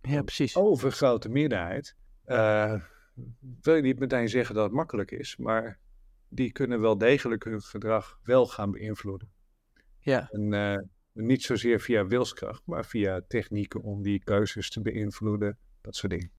[0.01, 0.55] ja precies.
[0.55, 1.95] Overgrote meerderheid.
[2.25, 2.81] Uh,
[3.61, 5.79] wil je niet meteen zeggen dat het makkelijk is, maar
[6.27, 9.31] die kunnen wel degelijk hun gedrag wel gaan beïnvloeden.
[9.99, 10.29] Ja.
[10.29, 10.77] En uh,
[11.11, 16.31] niet zozeer via wilskracht, maar via technieken om die keuzes te beïnvloeden, dat soort dingen.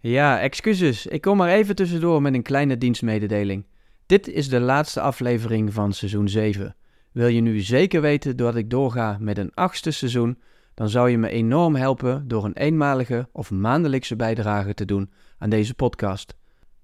[0.00, 1.06] Ja, excuses.
[1.06, 3.64] Ik kom maar even tussendoor met een kleine dienstmededeling.
[4.06, 6.76] Dit is de laatste aflevering van seizoen 7.
[7.12, 10.38] Wil je nu zeker weten dat ik doorga met een achtste seizoen,
[10.74, 15.50] dan zou je me enorm helpen door een eenmalige of maandelijkse bijdrage te doen aan
[15.50, 16.36] deze podcast.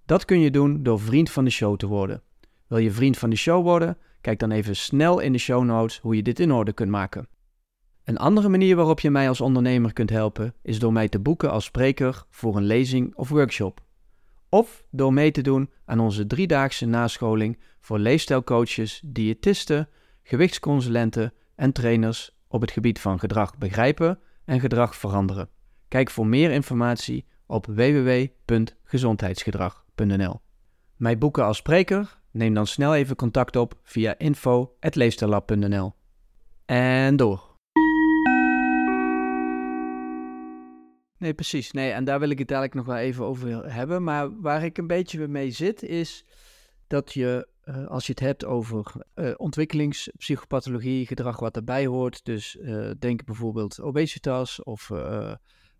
[0.06, 2.22] Dat kun je doen door vriend van de show te worden.
[2.66, 3.98] Wil je vriend van de show worden?
[4.20, 7.28] Kijk dan even snel in de show notes hoe je dit in orde kunt maken.
[8.04, 11.50] Een andere manier waarop je mij als ondernemer kunt helpen is door mij te boeken
[11.50, 13.80] als spreker voor een lezing of workshop.
[14.50, 19.88] Of door mee te doen aan onze driedaagse nascholing voor leefstijlcoaches, diëtisten,
[20.22, 25.48] gewichtsconsulenten en trainers op het gebied van gedrag begrijpen en gedrag veranderen.
[25.88, 30.40] Kijk voor meer informatie op www.gezondheidsgedrag.nl.
[30.96, 32.18] Mij boeken als spreker?
[32.30, 35.92] Neem dan snel even contact op via info.leefstijllab.nl.
[36.66, 37.49] En door.
[41.20, 41.72] Nee, precies.
[41.72, 44.02] Nee, en daar wil ik het dadelijk nog wel even over hebben.
[44.02, 46.24] Maar waar ik een beetje mee zit, is
[46.87, 52.24] dat je, uh, als je het hebt over uh, ontwikkelingspsychopathologie, gedrag wat erbij hoort.
[52.24, 54.90] Dus uh, denk bijvoorbeeld obesitas of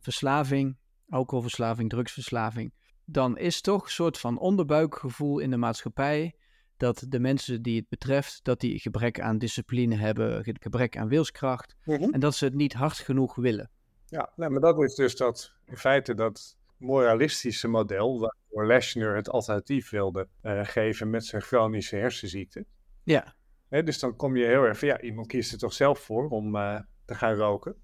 [0.01, 0.77] verslaving,
[1.09, 2.75] alcoholverslaving, drugsverslaving.
[3.05, 6.35] Dan is toch een soort van onderbuikgevoel in de maatschappij
[6.77, 11.77] dat de mensen die het betreft, dat die gebrek aan discipline hebben, gebrek aan wilskracht.
[11.85, 12.13] Mm -hmm.
[12.13, 13.71] En dat ze het niet hard genoeg willen.
[14.11, 19.31] Ja, nee, maar dat is dus dat, in feite dat moralistische model waarvoor Leschner het
[19.31, 22.65] alternatief wilde uh, geven met zijn chronische hersenziekte.
[23.05, 23.35] Ja.
[23.69, 26.29] He, dus dan kom je heel erg van, ja, iemand kiest er toch zelf voor
[26.29, 27.75] om uh, te gaan roken.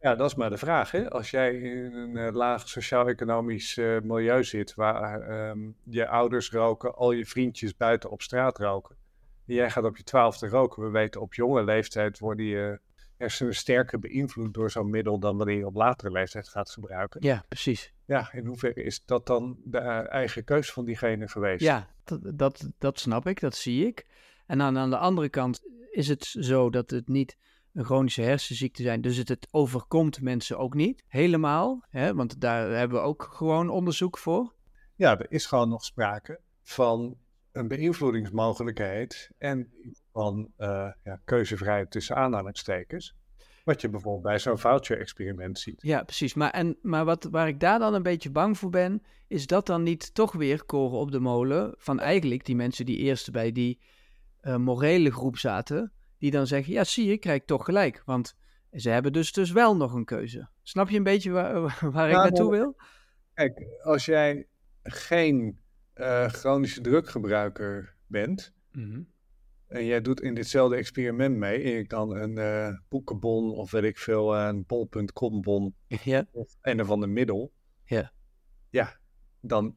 [0.00, 0.90] Ja, dat is maar de vraag.
[0.90, 1.10] Hè?
[1.10, 7.12] Als jij in een uh, laag sociaal-economisch milieu zit, waar um, je ouders roken, al
[7.12, 8.96] je vriendjes buiten op straat roken.
[9.46, 10.82] En jij gaat op je twaalfde roken.
[10.82, 12.80] We weten op jonge leeftijd worden je
[13.16, 17.22] hersenen sterker beïnvloed door zo'n middel dan wanneer je op latere leeftijd gaat gebruiken.
[17.22, 17.92] Ja, precies.
[18.04, 21.62] Ja, in hoeverre is dat dan de eigen keus van diegene geweest?
[21.62, 24.06] Ja, dat, dat, dat snap ik, dat zie ik.
[24.46, 27.36] En dan aan de andere kant is het zo dat het niet
[27.72, 32.70] een chronische hersenziekte zijn, dus het, het overkomt mensen ook niet helemaal, hè, want daar
[32.70, 34.54] hebben we ook gewoon onderzoek voor.
[34.94, 37.16] Ja, er is gewoon nog sprake van
[37.52, 39.72] een beïnvloedingsmogelijkheid en
[40.16, 43.14] van uh, ja, keuzevrijheid tussen aanhalingstekens.
[43.64, 45.82] Wat je bijvoorbeeld bij zo'n voucher-experiment ziet.
[45.82, 46.34] Ja, precies.
[46.34, 49.66] Maar, en, maar wat, waar ik daar dan een beetje bang voor ben, is dat
[49.66, 53.52] dan niet toch weer koren op de molen van eigenlijk die mensen die eerst bij
[53.52, 53.80] die
[54.42, 58.02] uh, morele groep zaten, die dan zeggen, ja zie je, krijg toch gelijk.
[58.04, 58.36] Want
[58.70, 60.48] ze hebben dus, dus wel nog een keuze.
[60.62, 61.60] Snap je een beetje waar,
[61.92, 62.76] waar ik naartoe wil?
[63.34, 64.46] Kijk, als jij
[64.82, 65.58] geen
[65.94, 69.14] uh, chronische druggebruiker bent, mm -hmm.
[69.66, 73.84] En jij doet in ditzelfde experiment mee, en je kan een uh, boekenbon of weet
[73.84, 75.74] ik veel, een bol.com bon
[76.04, 76.26] ja.
[76.32, 77.52] of een of ander middel,
[77.84, 78.12] ja.
[78.70, 78.98] ja,
[79.40, 79.76] dan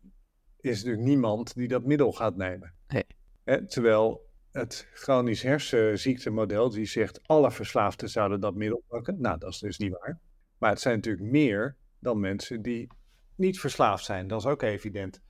[0.59, 2.73] is er natuurlijk niemand die dat middel gaat nemen.
[2.87, 3.05] Nee.
[3.43, 3.67] Hè?
[3.67, 9.21] Terwijl het chronisch hersenziektemodel, die zegt alle verslaafden zouden dat middel pakken.
[9.21, 10.19] Nou, dat is dus niet waar.
[10.57, 12.87] Maar het zijn natuurlijk meer dan mensen die
[13.35, 14.27] niet verslaafd zijn.
[14.27, 15.21] Dat is ook evident.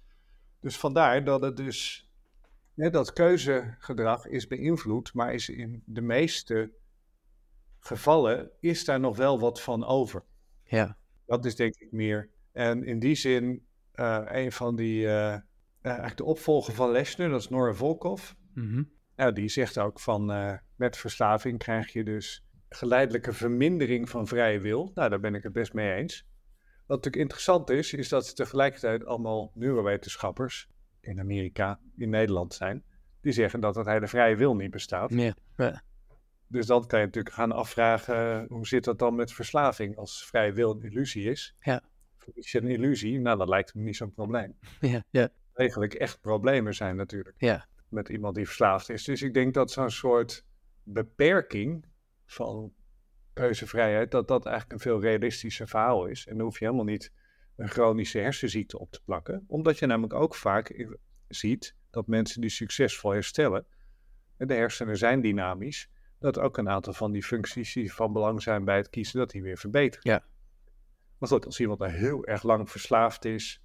[0.60, 2.09] Dus vandaar dat het dus,
[2.88, 6.72] dat keuzegedrag is beïnvloed, maar is in de meeste
[7.80, 10.24] gevallen is daar nog wel wat van over.
[10.64, 10.98] Ja.
[11.26, 12.30] Dat is denk ik meer.
[12.52, 13.66] En in die zin,
[13.96, 15.38] uh, een van die, uh,
[15.82, 18.32] eigenlijk de opvolger van Leschner, dat is Nora Volkov.
[18.54, 18.92] Mm -hmm.
[19.16, 20.26] nou, die zegt ook van,
[20.76, 24.92] met verslaving krijg je dus geleidelijke vermindering van vrije wil.
[24.94, 26.28] Nou, daar ben ik het best mee eens.
[26.86, 30.70] Wat natuurlijk interessant is, is dat er tegelijkertijd allemaal neurowetenschappers
[31.02, 32.84] in Amerika, in Nederland zijn,
[33.22, 35.12] die zeggen dat het hele vrije wil niet bestaat.
[36.48, 40.52] Dus dan kan je natuurlijk gaan afvragen, hoe zit dat dan met verslaving als vrije
[40.52, 41.56] wil een illusie is?
[41.60, 41.82] Ja.
[42.34, 43.20] Is het een illusie?
[43.20, 44.58] Nou, dat lijkt me niet zo'n probleem.
[44.80, 45.30] Ja, ja.
[45.54, 47.36] Eigenlijk echt problemen zijn natuurlijk.
[47.38, 47.68] Ja.
[47.90, 49.04] Met iemand die verslaafd is.
[49.04, 50.46] Dus ik denk dat zo'n soort
[50.84, 51.86] beperking
[52.26, 52.74] van
[53.34, 56.28] keuzevrijheid, dat dat eigenlijk een veel realistischer verhaal is.
[56.28, 57.12] En dan hoef je helemaal niet
[57.60, 59.44] een chronische hersenziekte op te plakken.
[59.48, 60.88] Omdat je namelijk ook vaak
[61.28, 63.66] ziet dat mensen die succesvol herstellen,
[64.38, 68.42] en de hersenen zijn dynamisch, dat ook een aantal van die functies die van belang
[68.42, 70.12] zijn bij het kiezen, dat die weer verbeteren.
[70.12, 70.24] Ja.
[71.18, 73.62] Maar goed, als iemand er heel erg lang verslaafd is,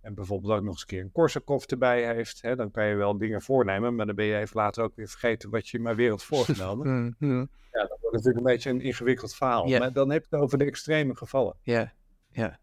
[0.00, 2.94] en bijvoorbeeld ook nog eens een keer een Korsakoff erbij heeft, hè, dan kan je
[2.94, 5.96] wel dingen voornemen, maar dan ben je even later ook weer vergeten wat je maar
[5.96, 7.16] weer had voorgenomen.
[7.18, 7.26] ja.
[7.72, 9.68] ja, dat wordt natuurlijk een beetje een ingewikkeld verhaal.
[9.68, 9.78] Ja.
[9.78, 11.56] Maar dan heb je het over de extreme gevallen.
[11.62, 11.92] Ja,
[12.30, 12.58] ja.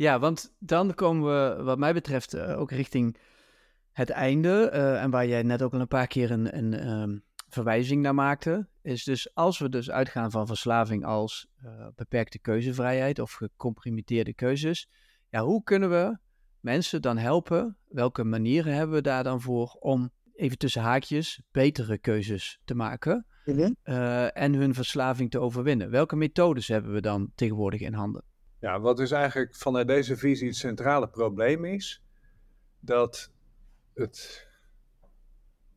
[0.00, 3.16] Ja, want dan komen we, wat mij betreft, uh, ook richting
[3.92, 4.70] het einde.
[4.74, 8.14] Uh, en waar jij net ook al een paar keer een, een um, verwijzing naar
[8.14, 8.68] maakte.
[8.82, 14.88] Is dus als we dus uitgaan van verslaving als uh, beperkte keuzevrijheid of gecomprimeerde keuzes.
[15.28, 16.18] Ja, hoe kunnen we
[16.60, 17.76] mensen dan helpen?
[17.88, 23.26] Welke manieren hebben we daar dan voor om even tussen haakjes betere keuzes te maken
[23.44, 23.76] mm -hmm.
[23.84, 25.90] uh, en hun verslaving te overwinnen?
[25.90, 28.28] Welke methodes hebben we dan tegenwoordig in handen?
[28.60, 32.02] Ja, wat dus eigenlijk vanuit deze visie het centrale probleem is,
[32.80, 33.32] dat
[33.94, 34.48] het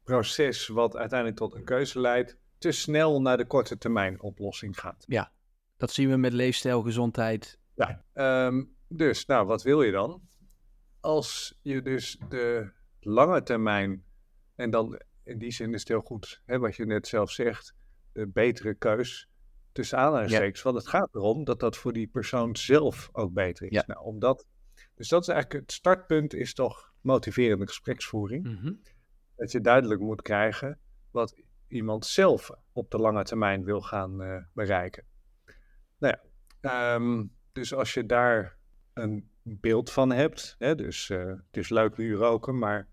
[0.04, 5.04] proces wat uiteindelijk tot een keuze leidt, te snel naar de korte termijn oplossing gaat.
[5.08, 5.32] Ja,
[5.78, 7.60] dat zien we met leefstijl, gezondheid.
[7.76, 8.04] Ja,
[8.48, 10.22] um, dus nou, wat wil je dan?
[11.00, 14.04] Als je dus de lange termijn,
[14.56, 17.76] en dan in die zin is het heel goed, hè, wat je net zelf zegt,
[18.12, 19.30] de betere keus
[19.74, 20.62] tussen aanhalingstekens.
[20.62, 23.72] Want het gaat erom dat dat voor die persoon zelf ook beter is.
[23.72, 23.84] Ja.
[23.88, 24.48] Nou, omdat,
[24.96, 28.44] dus dat is eigenlijk het startpunt, is toch motiverende gespreksvoering.
[28.44, 28.74] Mhm.
[29.36, 30.80] Dat je duidelijk moet krijgen
[31.12, 35.04] wat iemand zelf op de lange termijn wil gaan eh, bereiken.
[35.98, 36.24] Nou ja,
[36.70, 38.58] ehm, dus als je daar
[38.94, 42.88] een beeld van hebt, hè, dus eh, het is leuk nu roken, maar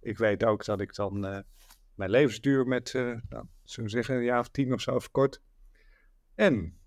[0.00, 1.38] ik weet ook dat ik dan eh,
[1.94, 2.92] mijn levensduur met,
[3.28, 5.40] nou, zullen we zeggen, een jaar of tien of zo verkort.
[6.36, 6.78] En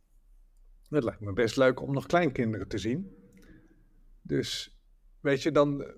[0.89, 3.15] het lijkt me best leuk om nog kleinkinderen te zien.
[4.21, 4.77] Dus
[5.19, 5.93] weet je, dan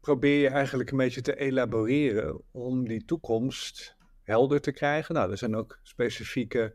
[0.00, 5.14] probeer je eigenlijk een beetje te elaboreren om die toekomst helder te krijgen.
[5.14, 6.74] Nou, er zijn ook specifieke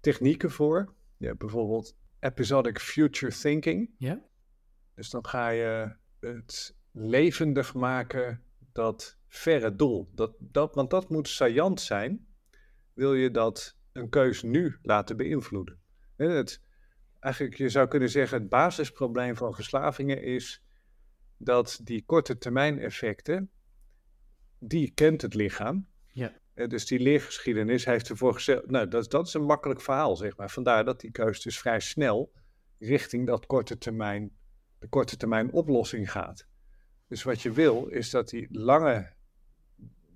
[0.00, 0.94] technieken voor.
[1.16, 3.90] Je hebt bijvoorbeeld episodic future thinking.
[3.98, 4.24] Ja.
[4.94, 10.10] Dus dan ga je het levendig maken, dat verre doel.
[10.14, 12.26] Dat, dat, want dat moet saillant zijn,
[12.92, 15.78] wil je dat een keus nu laten beïnvloeden.
[16.16, 16.62] Het,
[17.20, 20.62] eigenlijk, je zou kunnen zeggen, het basisprobleem van verslavingen is
[21.36, 23.50] dat die korte termijn effecten,
[24.58, 25.88] die kent het lichaam.
[26.12, 26.38] Ja.
[26.54, 30.50] Dus die leergeschiedenis heeft ervoor gezegd, nou, dat, dat is een makkelijk verhaal, zeg maar.
[30.50, 32.32] Vandaar dat die keus dus vrij snel
[32.78, 34.36] richting dat korte termijn,
[34.78, 36.46] de korte termijn oplossing gaat.
[37.08, 39.12] Dus wat je wil, is dat die lange,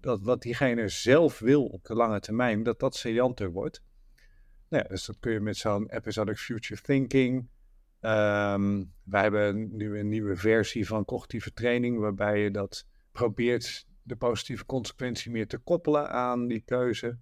[0.05, 3.83] dat wat diegene zelf wil op de lange termijn, dat dat saillanter wordt.
[4.69, 7.49] Nou ja, dus dat kun je met zo'n episodic future thinking.
[8.01, 14.17] Ehm, wij hebben nu een nieuwe versie van cognitieve training, waarbij je dat probeert de
[14.17, 17.19] positieve consequentie meer te koppelen aan die keuze.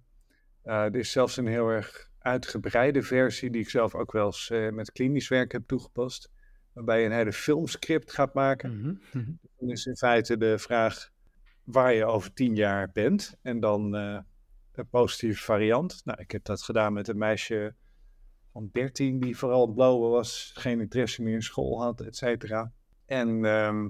[0.61, 4.49] Eh, er is zelfs een heel erg uitgebreide versie, die ik zelf ook wel eens
[4.49, 6.31] eh, met klinisch werk heb toegepast,
[6.73, 8.79] waarbij je een hele filmscript gaat maken.
[8.79, 9.31] Mhm.
[9.57, 11.11] Dan is in feite de vraag
[11.63, 13.37] waar je over tien jaar bent.
[13.41, 14.19] En dan eh,
[14.71, 16.01] een positieve variant.
[16.05, 17.75] Nou, ik heb dat gedaan met een meisje
[18.51, 20.51] van 13 die vooral blowen was.
[20.55, 22.71] Geen interesse meer in school had, et cetera.
[23.05, 23.89] En ehm,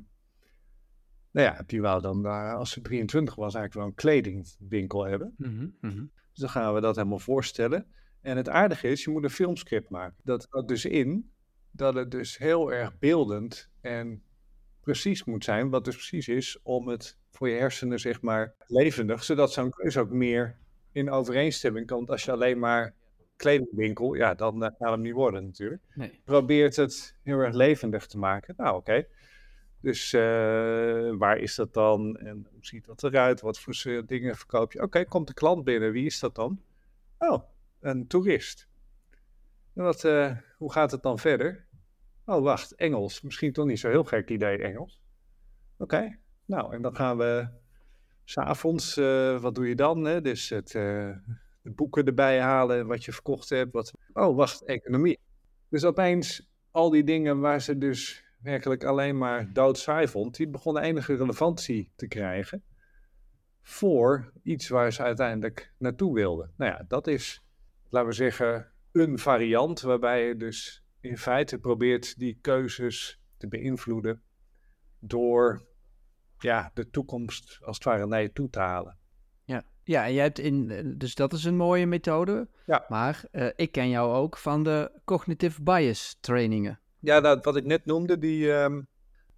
[1.32, 5.34] nou ja, die wou dan daar, als ze 23 was, eigenlijk wel een kledingwinkel hebben.
[5.38, 5.68] Mhm.
[5.82, 6.06] Mhm.
[6.32, 7.88] Dus dan gaan we dat helemaal voorstellen.
[8.22, 10.18] En het aardige is, je moet een filmscript maken.
[10.24, 11.32] Dat houdt dus in
[11.72, 14.24] dat het dus heel erg beeldend en
[14.82, 15.70] precies moet zijn.
[15.70, 19.24] Wat dus precies is om het voor je hersenen, zeg maar, levendig.
[19.24, 20.58] Zodat zo'n keuze ook meer
[20.92, 22.10] in overeenstemming komt.
[22.10, 22.94] Als je alleen maar
[23.36, 25.82] kledingwinkel, ja, dan eh, gaat het niet worden natuurlijk.
[25.96, 26.22] Nee.
[26.26, 28.54] Probeert het heel erg levendig te maken.
[28.58, 29.06] Nou, oké.
[29.80, 30.22] Dus eh,
[31.18, 32.18] waar is dat dan?
[32.18, 33.42] En hoe ziet dat eruit?
[33.42, 34.82] Wat voor soort dingen verkoop je?
[34.82, 35.92] Oké, komt de klant binnen.
[35.92, 36.62] Wie is dat dan?
[37.18, 37.44] Oh,
[37.80, 38.68] een toerist.
[39.74, 41.66] En wat, eh, hoe gaat het dan verder?
[42.26, 43.22] Oh, wacht, Engels.
[43.22, 45.02] Misschien toch niet zo heel gek idee, Engels.
[45.78, 46.18] Oké,
[46.54, 47.47] nou, en dan gaan we
[48.24, 50.06] s'avonds, eh wat doe je dan?
[50.06, 50.22] Hè?
[50.22, 51.12] Dus het, eh,
[51.62, 53.72] de boeken erbij halen, wat je verkocht hebt.
[53.72, 53.93] Wat...
[54.14, 55.20] Oh, wacht, economie.
[55.70, 60.84] Dus opeens al die dingen waar ze dus werkelijk alleen maar doodsaai vond, die begonnen
[60.84, 62.64] enige relevantie te krijgen
[63.62, 66.51] voor iets waar ze uiteindelijk naartoe wilden.
[66.58, 67.43] Nou ja, dat is,
[67.89, 74.22] laten we zeggen, een variant waarbij je dus in feite probeert die keuzes te beïnvloeden
[74.99, 75.66] door
[76.44, 78.98] ja, de toekomst als het ware naar je toe te halen.
[79.46, 79.64] Ja.
[79.84, 82.48] ja, en jij hebt in, eh, dus dat is een mooie methode.
[82.66, 82.86] Ja.
[82.89, 86.80] Maar eh, ik ken jou ook van de cognitive bias trainingen.
[87.00, 88.82] Ja, dat, wat ik net noemde, die ehm,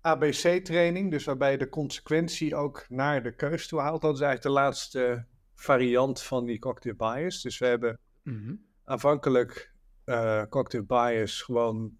[0.01, 4.55] ABC-training, dus waarbij je de consequentie ook naar de keus toe haalt, dat is eigenlijk
[4.55, 5.25] de laatste
[5.55, 7.41] variant van die cognitive bias.
[7.41, 8.55] Dus we hebben Mhm.
[8.83, 9.73] aanvankelijk
[10.05, 11.97] eh cognitive bias gewoon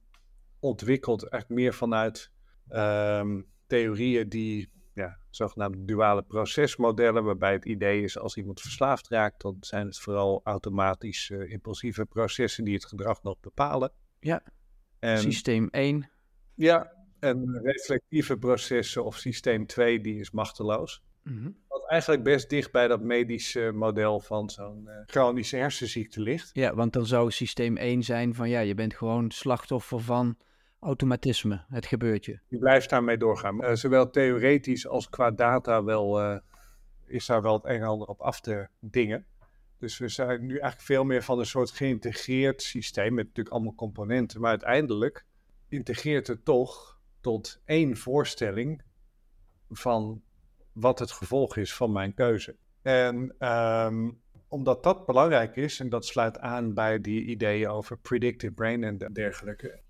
[0.60, 2.32] ontwikkeld, eigenlijk meer vanuit
[2.70, 9.42] ehm, theorieën die, ja, zogenaamde duale procesmodellen, waarbij het idee is als iemand verslaafd raakt,
[9.42, 13.92] dan zijn het vooral automatisch eh, impulsieve processen die het gedrag nog bepalen.
[14.20, 14.44] Ja.
[15.00, 16.10] En, Systeem 1.
[16.56, 21.04] ja, en reflectieve processen of systeem 2, die is machteloos.
[21.24, 21.52] Mhm.
[21.68, 26.50] Wat eigenlijk best dicht bij dat medische model van zo'n eh, chronische hersenziekte ligt.
[26.54, 30.38] Ja, want dan zou systeem 1 zijn van ja, je bent gewoon slachtoffer van
[30.80, 31.66] automatisme.
[31.70, 32.40] Het gebeurt je.
[32.50, 33.64] Blijft daarmee doorgaan.
[33.64, 36.38] Eh, zowel theoretisch als qua data wel, eh,
[37.06, 39.26] is daar wel het een en ander op af te dingen.
[39.78, 43.76] Dus we zijn nu eigenlijk veel meer van een soort geïntegreerd systeem met natuurlijk allemaal
[43.76, 44.42] componenten.
[44.42, 45.26] Maar uiteindelijk
[45.68, 48.84] integreert het toch tot één voorstelling
[49.70, 50.22] van
[50.72, 52.56] wat het gevolg is van mijn keuze.
[52.82, 54.12] En ehm,
[54.48, 58.98] omdat dat belangrijk is, en dat sluit aan bij die ideeën over predictive brain en
[58.98, 59.82] dergelijke,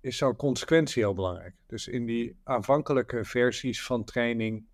[0.00, 1.54] is zo'n consequentie heel belangrijk.
[1.66, 4.66] Dus in die aanvankelijke versies van training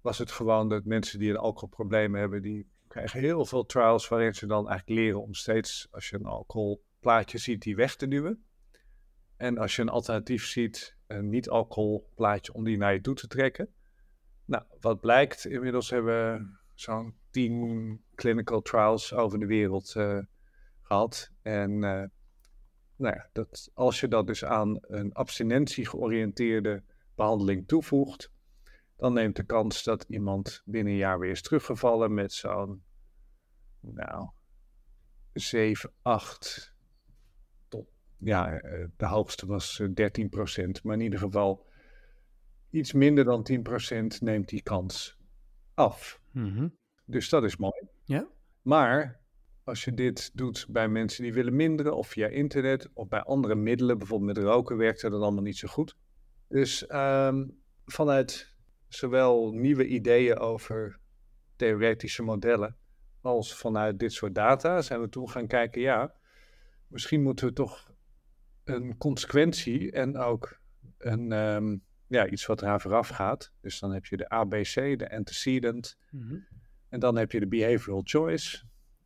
[0.00, 4.34] was het gewoon dat mensen die een alcoholprobleem hebben, die krijgen heel veel trials waarin
[4.34, 8.44] ze dan eigenlijk leren om steeds, als je een alcoholplaatje ziet, die weg te duwen.
[9.36, 13.68] En als je een alternatief ziet, een niet-alcoholplaatje, om die naar je toe te trekken.
[14.44, 20.18] Nou, wat blijkt, inmiddels hebben we zo'n tien clinical trials over de wereld uh,
[20.82, 21.30] gehad.
[21.42, 22.04] En uh,
[23.02, 26.82] nou ja, dat, als je dat dus aan een abstinentie georiënteerde
[27.14, 28.32] behandeling toevoegt,
[28.96, 32.82] dan neemt de kans dat iemand binnen een jaar weer is teruggevallen met zo'n,
[33.80, 34.30] nou,
[35.32, 36.74] 7, 8
[37.68, 37.88] tot,
[38.18, 41.66] ja, eh, de hoogste was 13 procent, maar in ieder geval
[42.70, 45.18] iets minder dan 10 procent neemt die kans
[45.74, 46.20] af.
[46.30, 47.88] Mm Dus dat is mooi.
[48.04, 48.28] Ja.
[48.62, 49.21] Maar
[49.64, 53.54] als je dit doet bij mensen die willen minderen, of via internet, of bij andere
[53.54, 55.96] middelen, bijvoorbeeld met roken, werkt dat allemaal niet zo goed.
[56.48, 58.54] Dus um, vanuit
[58.88, 60.98] zowel nieuwe ideeën over
[61.56, 62.76] theoretische modellen,
[63.20, 66.14] als vanuit dit soort data zijn we toen gaan kijken, ja,
[66.86, 67.92] misschien moeten we toch
[68.64, 70.60] een consequentie en ook
[70.98, 73.52] een, um, ja, iets wat eraan vooraf gaat.
[73.60, 76.46] Dus dan heb je de ABC, de antecedent, mm -hmm.
[76.88, 78.64] en dan heb je de behavioral choice,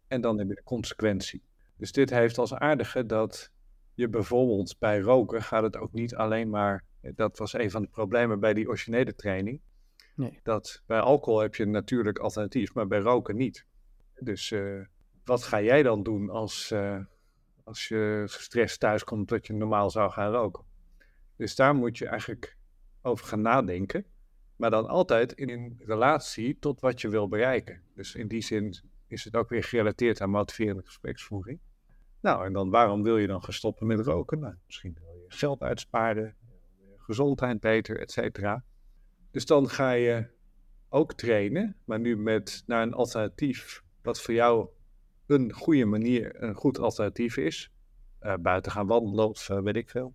[0.08, 1.42] en dan heb je de consequentie.
[1.76, 3.50] Dus dit heeft als aardige dat
[3.94, 7.88] je bijvoorbeeld bij roken gaat het ook niet alleen maar, dat was een van de
[7.88, 9.60] problemen bij die originele training,
[10.14, 10.40] nee.
[10.42, 13.66] dat bij alcohol heb je natuurlijk alternatief, maar bij roken niet.
[14.20, 14.84] Dus uh,
[15.24, 16.98] wat ga jij dan doen als, uh,
[17.64, 20.64] als je gestrest thuis komt dat je normaal zou gaan roken?
[21.36, 22.56] Dus daar moet je eigenlijk
[23.02, 24.04] over gaan nadenken,
[24.56, 27.82] maar dan altijd in relatie tot wat je wil bereiken.
[27.94, 28.74] Dus in die zin
[29.06, 31.58] is het ook weer gerelateerd aan motiverende gespreksvoering.
[32.20, 34.38] Nou, en dan waarom wil je dan gaan stoppen met roken?
[34.38, 36.36] Nou, misschien wil je geld uitsparen,
[36.96, 38.64] gezondheid beter, et cetera.
[39.30, 40.26] Dus dan ga je
[40.88, 44.68] ook trainen, maar nu met naar een alternatief wat voor jou
[45.26, 47.70] een goede manier, een goed alternatief is.
[48.22, 50.14] Uh, buiten gaan wandelen of uh, weet ik veel.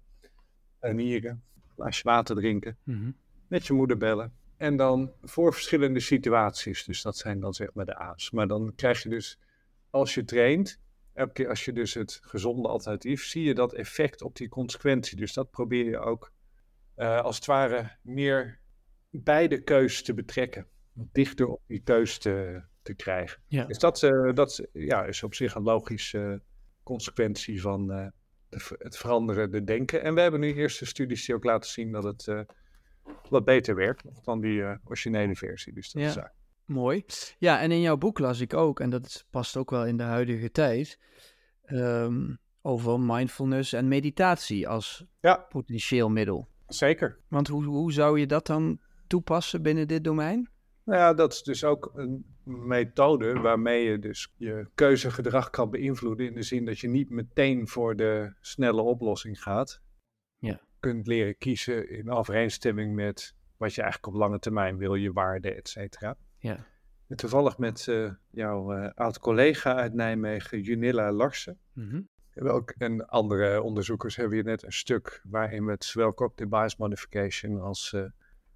[0.81, 3.15] Nieren, een glaasje water drinken, mm -hmm.
[3.47, 4.33] met je moeder bellen.
[4.61, 6.83] En dan voor verschillende situaties.
[6.83, 8.31] Dus dat zijn dan zeg maar de A's.
[8.31, 9.39] Maar dan krijg je dus,
[9.89, 10.79] als je traint,
[11.13, 15.17] elke keer als je dus het gezonde alternatief, zie je dat effect op die consequentie.
[15.17, 16.31] Dus dat probeer je ook
[16.97, 18.59] uh, als het ware meer
[19.09, 20.67] bij de keus te betrekken.
[20.93, 23.41] Dichter op die keus te, te krijgen.
[23.47, 23.65] Ja.
[23.65, 26.41] Dus dat, uh, dat ja, is op zich een logische
[26.83, 28.07] consequentie van uh,
[28.49, 30.03] de, het veranderen de denken.
[30.03, 32.45] En we hebben nu eerste studies die ook laten zien dat het
[33.29, 35.73] wat beter werkt dan die uh, originele versie.
[35.73, 36.07] Dus dat ja.
[36.09, 36.29] is
[36.65, 37.05] mooi.
[37.37, 40.03] Ja, en in jouw boek las ik ook, en dat past ook wel in de
[40.03, 40.99] huidige tijd,
[41.65, 45.35] um, over mindfulness en meditatie als ja.
[45.49, 46.47] potentieel middel.
[46.67, 47.19] Zeker.
[47.27, 50.49] Want hoe, hoe zou je dat dan toepassen binnen dit domein?
[50.83, 56.27] Nou ja, dat is dus ook een methode waarmee je dus je keuzegedrag kan beïnvloeden.
[56.27, 59.81] In de zin dat je niet meteen voor de snelle oplossing gaat.
[60.37, 60.61] Ja.
[60.81, 65.55] Kunt leren kiezen in overeenstemming met wat je eigenlijk op lange termijn wil, je waarden,
[65.55, 66.17] et cetera.
[66.37, 66.65] Ja.
[67.07, 72.47] En toevallig met uh, jouw uh, oud-collega uit Nijmegen, Junilla Larsen, mm -hmm.
[72.47, 76.77] ook, en andere onderzoekers hebben hier net een stuk waarin we het zowel cognitive bias
[76.77, 78.03] modification als uh,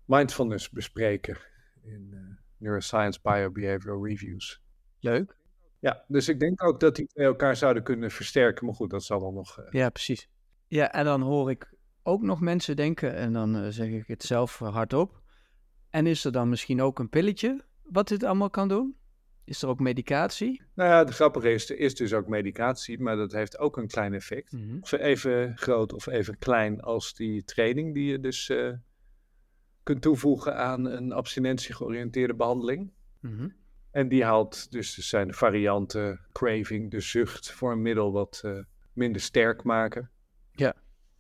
[0.06, 1.38] mindfulness bespreken
[1.82, 4.62] in Neuroscience Biobehavioral Reviews.
[5.00, 5.38] Leuk.
[5.80, 9.04] Ja, dus ik denk ook dat die twee elkaar zouden kunnen versterken, maar goed, dat
[9.04, 9.60] zal dan nog...
[9.70, 10.30] Ja, precies.
[10.68, 11.74] Ja, en dan hoor ik
[12.08, 15.22] ook nog mensen denken, en dan uh, zeg ik het zelf hardop.
[15.90, 18.96] En is er dan misschien ook een pilletje wat dit allemaal kan doen?
[19.44, 20.62] Is er ook medicatie?
[20.74, 23.88] Nou ja, het grappige is, er is dus ook medicatie, maar dat heeft ook een
[23.88, 24.52] klein effect.
[24.52, 24.78] Mm -hmm.
[24.82, 28.74] Of even groot of even klein als die training die je dus uh,
[29.84, 32.92] kunt toevoegen aan een abstinentie-georiënteerde behandeling.
[33.20, 33.54] Mm -hmm.
[33.92, 38.42] En die haalt dus, dus zijn de varianten craving, de zucht voor een middel wat
[38.46, 38.60] uh,
[38.94, 40.10] minder sterk maken.
[40.52, 40.76] Ja.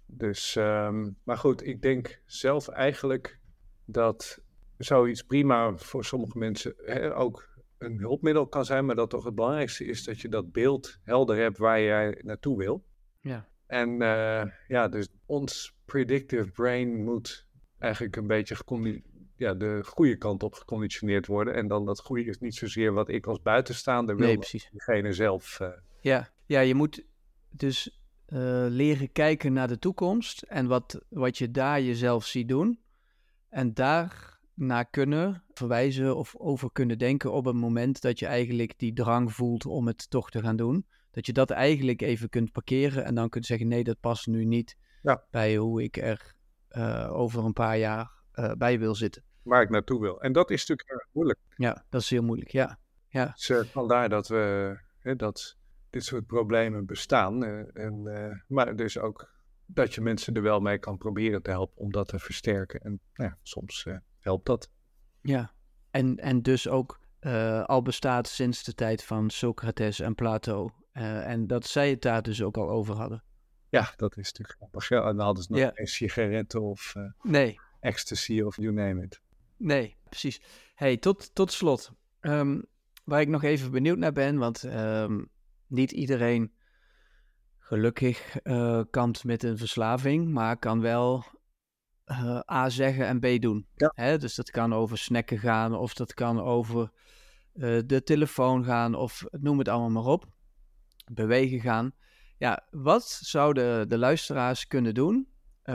[0.05, 3.39] Dus, um, maar goed, ik denk zelf eigenlijk
[3.85, 4.41] dat
[4.77, 9.35] zoiets prima voor sommige mensen hè, ook een hulpmiddel kan zijn, maar dat toch het
[9.35, 12.85] belangrijkste is dat je dat beeld helder hebt waar jij naartoe wil.
[13.21, 13.47] Ja.
[13.67, 17.47] En uh, ja, dus ons predictive brain moet
[17.79, 18.55] eigenlijk een beetje
[19.35, 21.53] ja, de goede kant op geconditioneerd worden.
[21.53, 24.69] En dan dat goede is niet zozeer wat ik als buitenstaander wil, nee, precies.
[24.71, 25.59] diegene zelf.
[25.59, 25.69] Uh...
[26.01, 26.29] Ja.
[26.45, 27.05] ja, je moet
[27.49, 32.79] dus uh, leren kijken naar de toekomst en wat, wat je daar jezelf ziet doen.
[33.49, 38.73] En daar naar kunnen verwijzen of over kunnen denken op het moment dat je eigenlijk
[38.77, 40.85] die drang voelt om het toch te gaan doen.
[41.11, 44.45] Dat je dat eigenlijk even kunt parkeren en dan kunt zeggen: nee, dat past nu
[44.45, 45.23] niet ja.
[45.31, 46.33] bij hoe ik er
[46.71, 49.23] uh, over een paar jaar uh, bij wil zitten.
[49.43, 50.21] Waar ik naartoe wil.
[50.21, 51.39] En dat is natuurlijk erg moeilijk.
[51.55, 52.79] Ja, dat is heel moeilijk, ja.
[53.07, 53.25] Ja.
[53.25, 55.57] Dus uh, vandaar dat, we, hè, dat
[55.95, 57.43] dit soort problemen bestaan.
[57.43, 59.29] Uh, en, uh, maar dus ook
[59.65, 62.79] dat je mensen er wel mee kan proberen te helpen om dat te versterken.
[62.79, 63.87] En nou ja, soms
[64.19, 64.69] helpt dat.
[65.21, 65.53] Ja,
[65.91, 66.99] en, en dus ook
[67.65, 70.69] al bestaat sinds de tijd van Socrates en Plato.
[70.91, 73.23] en dat zij het daar dus ook al over hadden.
[73.69, 74.89] Ja, dat is natuurlijk grappig.
[74.89, 75.71] Ja, en dan hadden ze nog ja.
[75.73, 77.59] geen sigaretten of nee.
[77.79, 79.21] ecstasy of you name it.
[79.57, 80.41] Nee, precies.
[80.75, 81.91] Hey, tot, tot slot.
[82.21, 82.65] Um,
[83.03, 85.29] waar ik nog even benieuwd naar ben, want um,
[85.67, 86.53] niet iedereen
[87.59, 91.23] gelukkig uh, kampt met een verslaving, maar kan wel
[92.05, 93.67] uh, A zeggen en B doen.
[93.75, 93.91] Ja.
[93.95, 94.17] Hè?
[94.17, 96.91] Dus dat kan over snacken gaan, of dat kan over
[97.53, 100.25] uh, de telefoon gaan, of noem het allemaal maar op.
[101.11, 101.91] Bewegen gaan.
[102.37, 105.27] Ja, wat zouden de luisteraars kunnen doen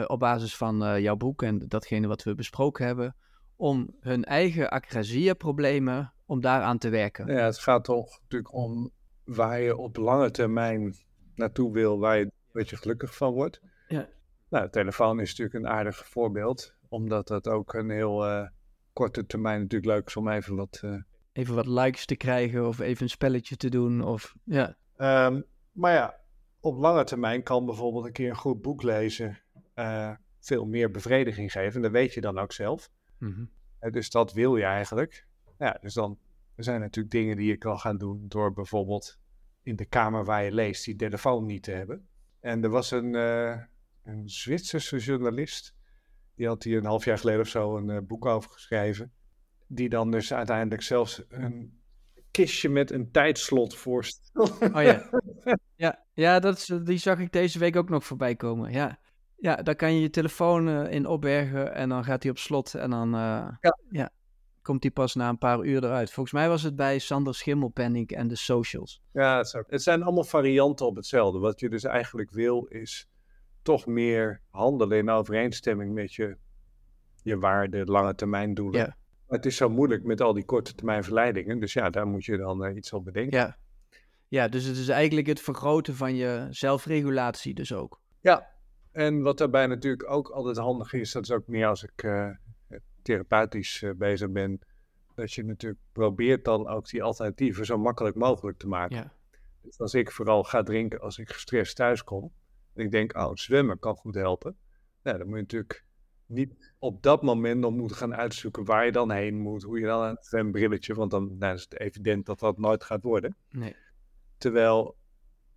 [0.07, 3.17] op basis van jouw boek en datgene wat we besproken hebben,
[3.57, 7.27] om hun eigen acrasia-problemen, om daaraan te werken?
[7.27, 8.91] Ja, het gaat toch natuurlijk om
[9.25, 10.95] waar je op lange termijn
[11.35, 13.61] naartoe wil, waar je een beetje gelukkig van wordt.
[13.89, 14.09] Ja.
[14.49, 18.49] Nou, de telefoon is natuurlijk een aardig voorbeeld, omdat dat ook een heel uh,
[18.93, 20.81] korte termijn natuurlijk leuk is om even wat...
[20.85, 21.03] Uh...
[21.33, 24.35] Even wat likes te krijgen of even een spelletje te doen of...
[24.45, 24.77] Ja.
[24.97, 26.21] Um, maar ja,
[26.61, 29.39] op lange termijn kan bijvoorbeeld een keer een goed boek lezen
[29.75, 30.11] uh,
[30.41, 31.75] veel meer bevrediging geven.
[31.75, 32.91] En dat weet je dan ook zelf.
[33.19, 33.33] Mm
[33.81, 33.93] -hmm.
[33.93, 35.27] dus dat wil je eigenlijk.
[35.59, 36.19] Ja, dus dan
[36.61, 39.19] er zijn natuurlijk dingen die je kan gaan doen door bijvoorbeeld
[39.63, 42.09] in de kamer waar je leest die telefoon niet te hebben.
[42.41, 43.57] En er was een, uh,
[44.05, 45.75] een Zwitserse journalist,
[46.35, 49.13] die had hier een half jaar geleden of zo een uh, boek over geschreven,
[49.67, 51.81] die dan dus uiteindelijk zelfs een
[52.31, 54.59] kistje met een tijdslot voorstelt.
[54.75, 55.11] Oh ja,
[55.77, 59.01] ja, ja dat, die zag ik deze week ook nog voorbij komen, ja.
[59.37, 62.75] Ja, daar kan je je telefoon uh, in opbergen en dan gaat hij op slot
[62.75, 63.59] en dan ja.
[63.91, 64.11] ja
[64.63, 66.11] komt die pas na een paar uur eruit.
[66.11, 69.03] Volgens mij was het bij Sander Schimmelpenning en de socials.
[69.13, 71.39] Ja, het, zijn allemaal varianten op hetzelfde.
[71.39, 73.09] Wat je dus eigenlijk wil is
[73.63, 76.37] toch meer handelen in overeenstemming met je,
[77.23, 78.81] je waarde, lange termijn doelen.
[78.81, 78.97] Ja.
[79.27, 81.61] Maar het is zo moeilijk met al die korte termijn verleidingen.
[81.61, 83.39] Dus ja, daar moet je dan uh, iets op bedenken.
[83.39, 83.57] Ja.
[84.29, 88.01] ja, dus het is eigenlijk het vergroten van je zelfregulatie dus ook.
[88.21, 88.49] Ja,
[88.93, 92.31] en wat daarbij natuurlijk ook altijd handig is, dat is ook meer als ik uh,
[93.03, 94.61] therapeutisch uh, bezig ben,
[95.15, 98.97] dat je natuurlijk probeert dan ook die alternatieven zo makkelijk mogelijk te maken.
[98.97, 99.13] Ja.
[99.63, 102.33] Dus als ik vooral ga drinken als ik gestrest thuis kom,
[102.75, 104.57] en ik denk, oh, zwemmen kan goed helpen.
[105.03, 105.85] Nou, dan moet je natuurlijk
[106.27, 109.87] niet op dat moment nog moeten gaan uitzoeken waar je dan heen moet, hoe je
[109.87, 113.37] dan een zwembrilletje, want dan nou, is het evident dat dat nooit gaat worden.
[113.51, 113.77] Nee.
[114.39, 114.97] Terwijl,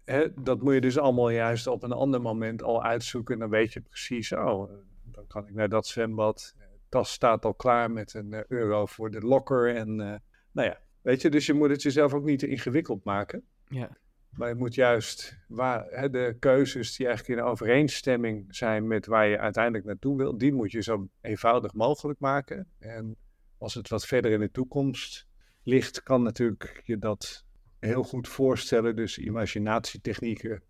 [0.04, 3.34] hè, dat moet je dus allemaal juist op een ander moment al uitzoeken.
[3.34, 4.72] En dan weet je precies, oh,
[5.04, 6.56] dan kan ik naar dat zwembad
[6.94, 9.76] tas staat al klaar met een uh, euro voor de locker.
[9.76, 10.16] En uh,
[10.52, 13.44] nou ja, weet je, dus je moet het jezelf ook niet te ingewikkeld maken.
[13.68, 13.98] Ja.
[14.30, 19.28] Maar je moet juist waar, hè, de keuzes die eigenlijk in overeenstemming zijn met waar
[19.28, 22.68] je uiteindelijk naartoe wil, die moet je zo eenvoudig mogelijk maken.
[22.80, 23.16] En
[23.58, 25.28] als het wat verder in de toekomst
[25.64, 27.46] ligt, kan natuurlijk je dat
[27.80, 28.96] heel goed voorstellen.
[28.96, 30.64] Dus imaginatietechnieken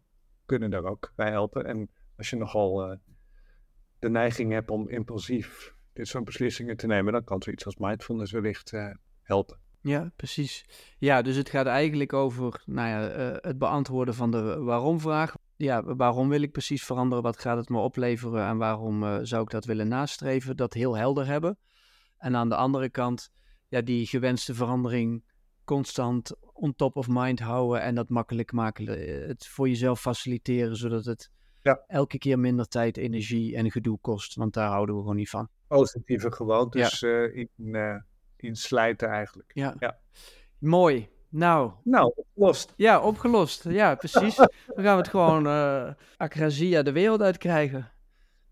[0.46, 1.66] kunnen daar ook bij helpen.
[1.66, 2.98] En als je nogal uh,
[4.00, 8.32] de neiging hebt om impulsief dit soort beslissingen te nemen, dan kan zoiets als mindfulness
[8.32, 8.90] wellicht uh,
[9.22, 9.60] helpen.
[9.82, 10.66] Ja, precies.
[10.98, 15.36] Ja, dus het gaat eigenlijk over nou ja, uh, het beantwoorden van de waarom-vraag.
[15.56, 17.24] Ja, waarom wil ik precies veranderen?
[17.24, 18.48] Wat gaat het me opleveren?
[18.48, 20.58] En waarom uh, zou ik dat willen nastreven?
[20.58, 21.58] Dat heel helder hebben.
[22.18, 23.32] En aan de andere kant,
[23.68, 25.24] ja, die gewenste verandering
[25.64, 28.86] constant on top of mind houden en dat makkelijk maken.
[29.28, 31.32] Het voor jezelf faciliteren, zodat het
[31.64, 31.84] ja.
[31.88, 34.36] elke keer minder tijd, energie en gedoe kost.
[34.36, 37.08] Want daar houden we gewoon niet van positieve gewoontes ja.
[37.08, 37.96] uh, in, uh,
[38.38, 39.52] in slijten eigenlijk.
[39.54, 39.76] Ja.
[39.80, 39.98] ja.
[40.58, 41.10] Mooi.
[41.30, 41.72] Nou.
[41.84, 42.74] Nou, opgelost.
[42.78, 43.64] Ja, opgelost.
[43.70, 44.36] Ja, precies.
[44.36, 47.92] Dan gaan we het gewoon uh, acrasia de wereld uitkrijgen.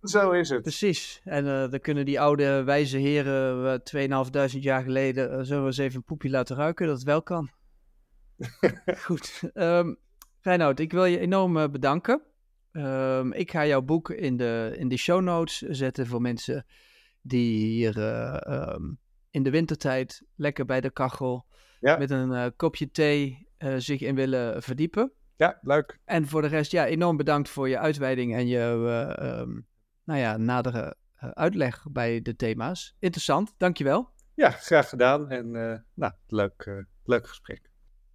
[0.02, 0.62] Zo is het.
[0.62, 1.22] Precies.
[1.24, 6.04] En dan kunnen die oude wijze heren, 2.500 jaar geleden, zullen we eens even een
[6.04, 7.50] poepje laten ruiken, dat het wel kan.
[9.06, 9.42] Goed.
[9.54, 9.98] Um,
[10.42, 12.22] Reinoud, ik wil je enorm bedanken.
[12.74, 16.66] Um, ik ga jouw boek in de, in de show notes zetten voor mensen
[17.22, 19.00] die hier uh, um,
[19.30, 21.46] in de wintertijd lekker bij de kachel
[21.80, 21.98] ja.
[21.98, 25.12] met een uh, kopje thee uh, zich in willen verdiepen.
[25.36, 26.00] Ja, leuk.
[26.06, 28.60] En voor de rest, ja, enorm bedankt voor je uitweiding en je
[29.40, 29.68] um,
[30.04, 32.96] nou ja, nadere uitleg bij de thema's.
[33.00, 34.10] Interessant, dankjewel.
[34.36, 35.52] Ja, graag gedaan en
[35.94, 37.70] nou, leuk, leuk gesprek.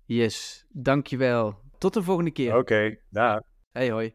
[0.05, 1.61] Yes, dankjewel.
[1.79, 2.51] Tot de volgende keer.
[2.51, 3.41] Oké, okay, dag.
[3.77, 4.13] Hey hoi.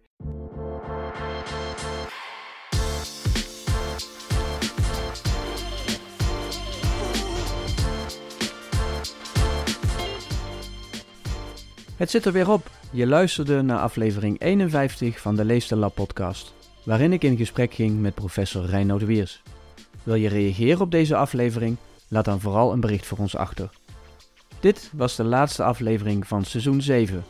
[11.95, 12.69] Het zit er weer op.
[12.91, 16.53] Je luisterde naar aflevering 51 van de Leefstijllab podcast,
[16.83, 19.41] waarin ik in gesprek ging met professor Reinoud Wiers.
[20.03, 21.77] Wil je reageren op deze aflevering?
[22.07, 23.69] Laat dan vooral een bericht voor ons achter.
[24.59, 27.23] Dit was de laatste aflevering van seizoen 7.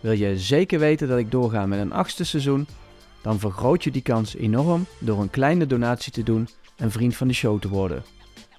[0.00, 2.66] Wil je zeker weten dat ik doorga met een achtste seizoen?
[3.22, 7.28] Dan vergroot je die kans enorm door een kleine donatie te doen en vriend van
[7.28, 8.04] de show te worden.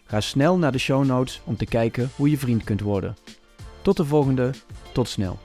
[0.06, 3.16] Ga snel naar de show notes om te kijken hoe je vriend kunt worden.
[3.82, 4.52] Tot de volgende,
[4.92, 5.40] tot snel.